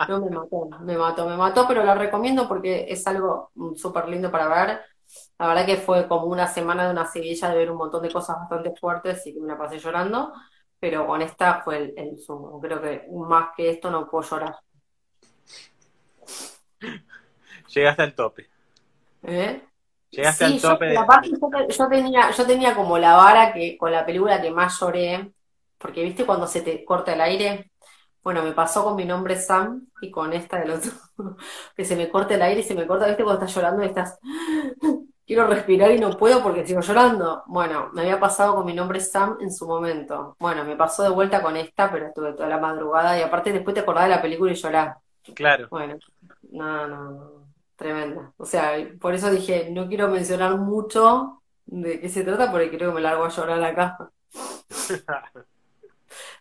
No 0.07 0.19
me 0.19 0.31
mató, 0.31 0.69
me 0.81 0.97
mató, 0.97 1.29
me 1.29 1.37
mató, 1.37 1.65
pero 1.67 1.83
la 1.83 1.93
recomiendo 1.93 2.47
porque 2.47 2.85
es 2.89 3.05
algo 3.05 3.51
mm, 3.55 3.75
súper 3.75 4.07
lindo 4.07 4.31
para 4.31 4.47
ver. 4.47 4.81
La 5.39 5.47
verdad 5.47 5.65
que 5.65 5.77
fue 5.77 6.07
como 6.07 6.25
una 6.27 6.47
semana 6.47 6.85
de 6.85 6.91
una 6.91 7.05
seguilla 7.05 7.49
de 7.49 7.57
ver 7.57 7.71
un 7.71 7.77
montón 7.77 8.01
de 8.03 8.11
cosas 8.11 8.37
bastante 8.39 8.75
fuertes 8.75 9.25
y 9.27 9.33
que 9.33 9.39
me 9.41 9.47
la 9.47 9.57
pasé 9.57 9.77
llorando, 9.79 10.33
pero 10.79 11.05
con 11.07 11.21
esta 11.21 11.61
fue 11.61 11.77
el, 11.77 11.93
el 11.97 12.17
sumo. 12.19 12.59
Creo 12.59 12.81
que 12.81 13.07
más 13.11 13.49
que 13.55 13.69
esto 13.71 13.91
no 13.91 14.09
puedo 14.09 14.27
llorar. 14.29 14.55
Llegaste 17.73 18.03
al 18.03 18.15
tope. 18.15 18.49
¿Eh? 19.23 19.61
Llegaste 20.09 20.45
al 20.45 20.61
tope 20.61 20.93
yo, 21.69 21.87
tenía, 21.89 22.31
yo 22.31 22.45
tenía 22.45 22.75
como 22.75 22.97
la 22.97 23.15
vara 23.15 23.53
que 23.53 23.77
con 23.77 23.91
la 23.91 24.05
película 24.05 24.41
que 24.41 24.51
más 24.51 24.79
lloré, 24.79 25.33
porque 25.77 26.03
viste 26.03 26.25
cuando 26.25 26.47
se 26.47 26.61
te 26.61 26.83
corta 26.85 27.13
el 27.13 27.21
aire. 27.21 27.71
Bueno, 28.23 28.43
me 28.43 28.51
pasó 28.51 28.83
con 28.83 28.95
mi 28.95 29.05
nombre 29.05 29.35
Sam 29.37 29.87
y 30.01 30.11
con 30.11 30.33
esta 30.33 30.59
del 30.59 30.71
otro, 30.71 30.91
que 31.75 31.85
se 31.85 31.95
me 31.95 32.09
corta 32.09 32.35
el 32.35 32.41
aire 32.41 32.61
y 32.61 32.63
se 32.63 32.75
me 32.75 32.87
corta, 32.87 33.07
viste 33.07 33.23
cuando 33.23 33.41
estás 33.41 33.55
llorando 33.55 33.83
y 33.83 33.87
estás, 33.87 34.19
quiero 35.27 35.45
respirar 35.45 35.91
y 35.91 35.99
no 35.99 36.17
puedo 36.17 36.41
porque 36.41 36.65
sigo 36.65 36.79
llorando. 36.79 37.43
Bueno, 37.47 37.89
me 37.93 38.01
había 38.01 38.19
pasado 38.19 38.55
con 38.55 38.65
mi 38.65 38.73
nombre 38.73 39.01
Sam 39.01 39.37
en 39.41 39.53
su 39.53 39.67
momento. 39.67 40.37
Bueno, 40.39 40.63
me 40.63 40.77
pasó 40.77 41.03
de 41.03 41.09
vuelta 41.09 41.41
con 41.43 41.57
esta, 41.57 41.91
pero 41.91 42.07
estuve 42.07 42.33
toda 42.33 42.47
la 42.47 42.57
madrugada 42.57 43.19
y 43.19 43.21
aparte 43.21 43.51
después 43.51 43.73
te 43.73 43.81
acordás 43.81 44.05
de 44.05 44.11
la 44.11 44.21
película 44.21 44.51
y 44.51 44.55
llorás. 44.55 44.97
Claro. 45.35 45.67
Bueno, 45.69 45.99
no, 46.51 46.87
no, 46.87 47.11
no. 47.11 47.47
Tremenda. 47.75 48.31
O 48.37 48.45
sea, 48.45 48.71
por 48.99 49.13
eso 49.13 49.29
dije, 49.29 49.69
no 49.69 49.87
quiero 49.87 50.07
mencionar 50.07 50.57
mucho 50.57 51.43
de 51.65 51.99
qué 51.99 52.09
se 52.09 52.23
trata 52.23 52.49
porque 52.49 52.71
creo 52.71 52.89
que 52.89 52.95
me 52.95 53.01
largo 53.01 53.25
a 53.25 53.29
llorar 53.29 53.63
acá. 53.63 54.09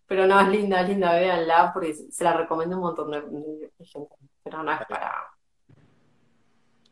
Pero 0.06 0.26
no, 0.26 0.40
es 0.40 0.48
linda, 0.48 0.82
es 0.82 0.88
linda, 0.88 1.12
véanla 1.14 1.72
porque 1.74 1.92
se 1.92 2.24
la 2.24 2.32
recomiendo 2.34 2.76
un 2.76 2.82
montón 2.82 3.10
de, 3.10 3.72
gente. 3.84 4.14
Pero 4.44 4.62
no 4.62 4.72
es 4.72 4.86
para... 4.86 5.12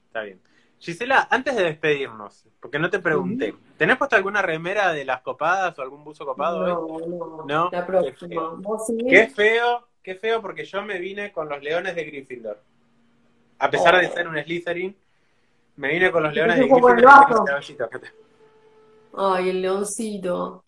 Está 0.09 0.23
bien. 0.23 0.41
Gisela, 0.85 1.29
antes 1.31 1.57
de 1.57 1.65
despedirnos, 1.65 2.45
porque 2.61 2.79
no 2.79 2.91
te 2.91 2.99
pregunté, 2.99 3.55
¿tenés 3.79 3.97
puesto 3.97 4.17
alguna 4.17 4.43
remera 4.43 4.93
de 4.93 5.07
las 5.07 5.23
copadas 5.23 5.79
o 5.79 5.83
algún 5.83 6.05
buzo 6.05 6.27
copado? 6.27 6.67
No, 6.67 7.45
no, 7.47 7.71
La 7.73 7.87
próxima. 7.87 8.61
Qué 9.09 9.29
feo, 9.29 9.89
qué 10.03 10.15
feo 10.15 10.43
porque 10.43 10.67
yo 10.67 10.83
me 10.83 10.99
vine 10.99 11.33
con 11.33 11.49
los 11.49 11.63
leones 11.63 11.95
de 11.95 12.05
Gryffindor. 12.05 12.61
A 13.59 13.71
pesar 13.71 13.99
de 13.99 14.09
oh. 14.09 14.13
ser 14.13 14.29
un 14.29 14.37
Slytherin, 14.37 14.95
me 15.77 15.89
vine 15.89 16.13
con 16.13 16.23
los 16.23 16.35
leones 16.35 16.59
de 16.59 16.69
Gryffindor. 16.69 17.91
Ay, 19.17 19.49
el 19.49 19.63
leoncito. 19.63 20.63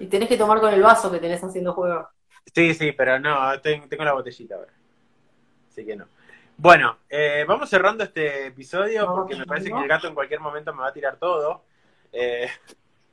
Y 0.00 0.06
tenés 0.08 0.28
que 0.28 0.36
tomar 0.36 0.60
con 0.60 0.74
el 0.74 0.82
vaso 0.82 1.12
que 1.12 1.20
tenés 1.20 1.42
haciendo 1.44 1.72
juego. 1.74 2.08
Sí, 2.52 2.74
sí, 2.74 2.90
pero 2.90 3.20
no, 3.20 3.60
tengo, 3.60 4.04
la 4.04 4.14
botellita 4.14 4.56
ahora. 4.56 4.72
Así 5.70 5.86
que 5.86 5.94
no. 5.94 6.06
Bueno, 6.58 6.98
eh, 7.10 7.44
vamos 7.46 7.68
cerrando 7.68 8.02
este 8.02 8.46
episodio 8.46 9.06
porque 9.14 9.36
me 9.36 9.44
parece 9.44 9.70
que 9.70 9.78
el 9.78 9.88
gato 9.88 10.08
en 10.08 10.14
cualquier 10.14 10.40
momento 10.40 10.72
me 10.72 10.80
va 10.80 10.88
a 10.88 10.92
tirar 10.92 11.18
todo. 11.18 11.64
Eh, 12.12 12.48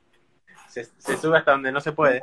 se, 0.68 0.84
sube 1.18 1.36
hasta 1.36 1.52
donde 1.52 1.70
no 1.70 1.80
se 1.80 1.92
puede. 1.92 2.22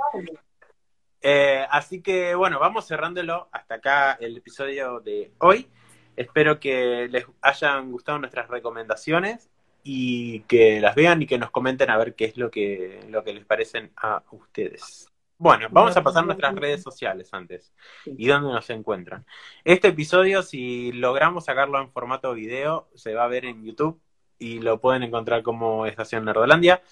Eh, 1.22 1.64
así 1.70 2.02
que 2.02 2.34
bueno, 2.34 2.60
vamos 2.60 2.88
cerrándolo 2.88 3.50
hasta 3.52 3.76
acá 3.76 4.14
el 4.20 4.38
episodio 4.38 5.00
de 5.00 5.32
hoy. 5.38 5.70
Espero 6.16 6.60
que 6.60 7.08
les 7.08 7.26
hayan 7.42 7.92
gustado 7.92 8.18
nuestras 8.18 8.48
recomendaciones 8.48 9.50
y 9.84 10.42
que 10.42 10.82
las 10.82 10.96
vean 10.96 11.22
y 11.22 11.28
que 11.28 11.38
nos 11.38 11.52
comenten 11.52 11.92
a 11.92 11.98
ver 11.98 12.16
qué 12.16 12.26
es 12.26 12.38
lo 12.38 12.50
que, 12.50 13.06
lo 13.10 13.24
que 13.24 13.34
les 13.34 13.46
parecen 13.46 13.92
a 13.96 14.24
ustedes. 14.32 15.12
Bueno, 15.44 15.70
vamos 15.72 15.98
a 15.98 16.04
pasar 16.04 16.24
nuestras 16.24 16.54
redes 16.54 16.84
sociales 16.84 17.30
antes 17.32 17.74
y 18.06 18.28
dónde 18.28 18.54
nos 18.54 18.70
encuentran. 18.70 19.26
Este 19.64 19.88
episodio, 19.88 20.44
si 20.44 20.92
logramos 20.92 21.46
sacarlo 21.46 21.82
en 21.82 21.92
formato 21.92 22.32
video, 22.36 22.90
se 22.94 23.16
va 23.16 23.24
a 23.24 23.28
ver 23.28 23.46
en 23.46 23.64
YouTube 23.64 24.00
y 24.38 24.60
lo 24.60 24.80
pueden 24.80 25.02
encontrar 25.02 25.42
como 25.42 25.88
Estación 25.88 26.26
Nerdolandia. 26.26 26.84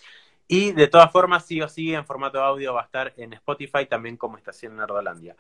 Y 0.48 0.72
de 0.72 0.88
todas 0.88 1.12
formas, 1.12 1.46
sí 1.46 1.62
o 1.62 1.70
sí, 1.70 1.94
en 1.94 2.08
formato 2.08 2.44
audio 2.44 2.74
va 2.74 2.82
a 2.82 2.86
estar 2.86 3.14
en 3.18 3.34
Spotify 3.34 3.86
también 3.86 4.18
como 4.18 4.36
Estación 4.36 4.76
Nerdolandia. 4.78 5.36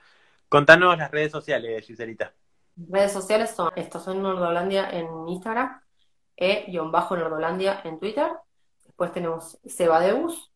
Contanos 0.47 0.95
las 0.95 1.09
redes 1.09 1.31
sociales, 1.31 1.87
Giselita. 1.87 2.35
Redes 2.77 3.11
sociales 3.11 3.49
son, 3.49 3.71
estos 3.75 4.03
son 4.03 4.21
Nordolandia 4.21 4.87
en 4.87 5.27
Instagram, 5.27 5.81
e-nordolandia 6.37 7.81
en 7.85 7.97
Twitter. 7.97 8.29
Después 8.85 9.11
tenemos 9.11 9.57
Sebadeus 9.65 10.51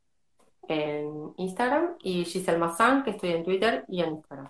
en 0.67 1.33
Instagram 1.37 1.97
y 2.01 2.25
Giselle 2.25 2.57
Mazán, 2.57 3.03
que 3.03 3.11
estoy 3.11 3.31
en 3.31 3.43
Twitter 3.43 3.85
y 3.87 4.01
en 4.01 4.11
Instagram. 4.15 4.49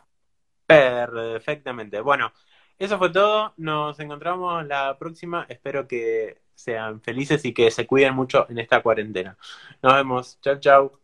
Perfectamente. 0.66 2.02
Bueno, 2.02 2.34
eso 2.80 2.98
fue 2.98 3.12
todo. 3.12 3.54
Nos 3.58 4.00
encontramos 4.00 4.66
la 4.66 4.98
próxima. 4.98 5.46
Espero 5.50 5.88
que 5.88 6.42
sean 6.56 7.02
felices 7.02 7.44
y 7.46 7.54
que 7.54 7.72
se 7.72 7.88
cuiden 7.88 8.16
mucho 8.16 8.48
en 8.50 8.60
esta 8.60 8.82
cuarentena. 8.82 9.38
Nos 9.82 9.94
vemos. 9.94 10.40
Chao, 10.42 10.60
chao. 10.60 11.00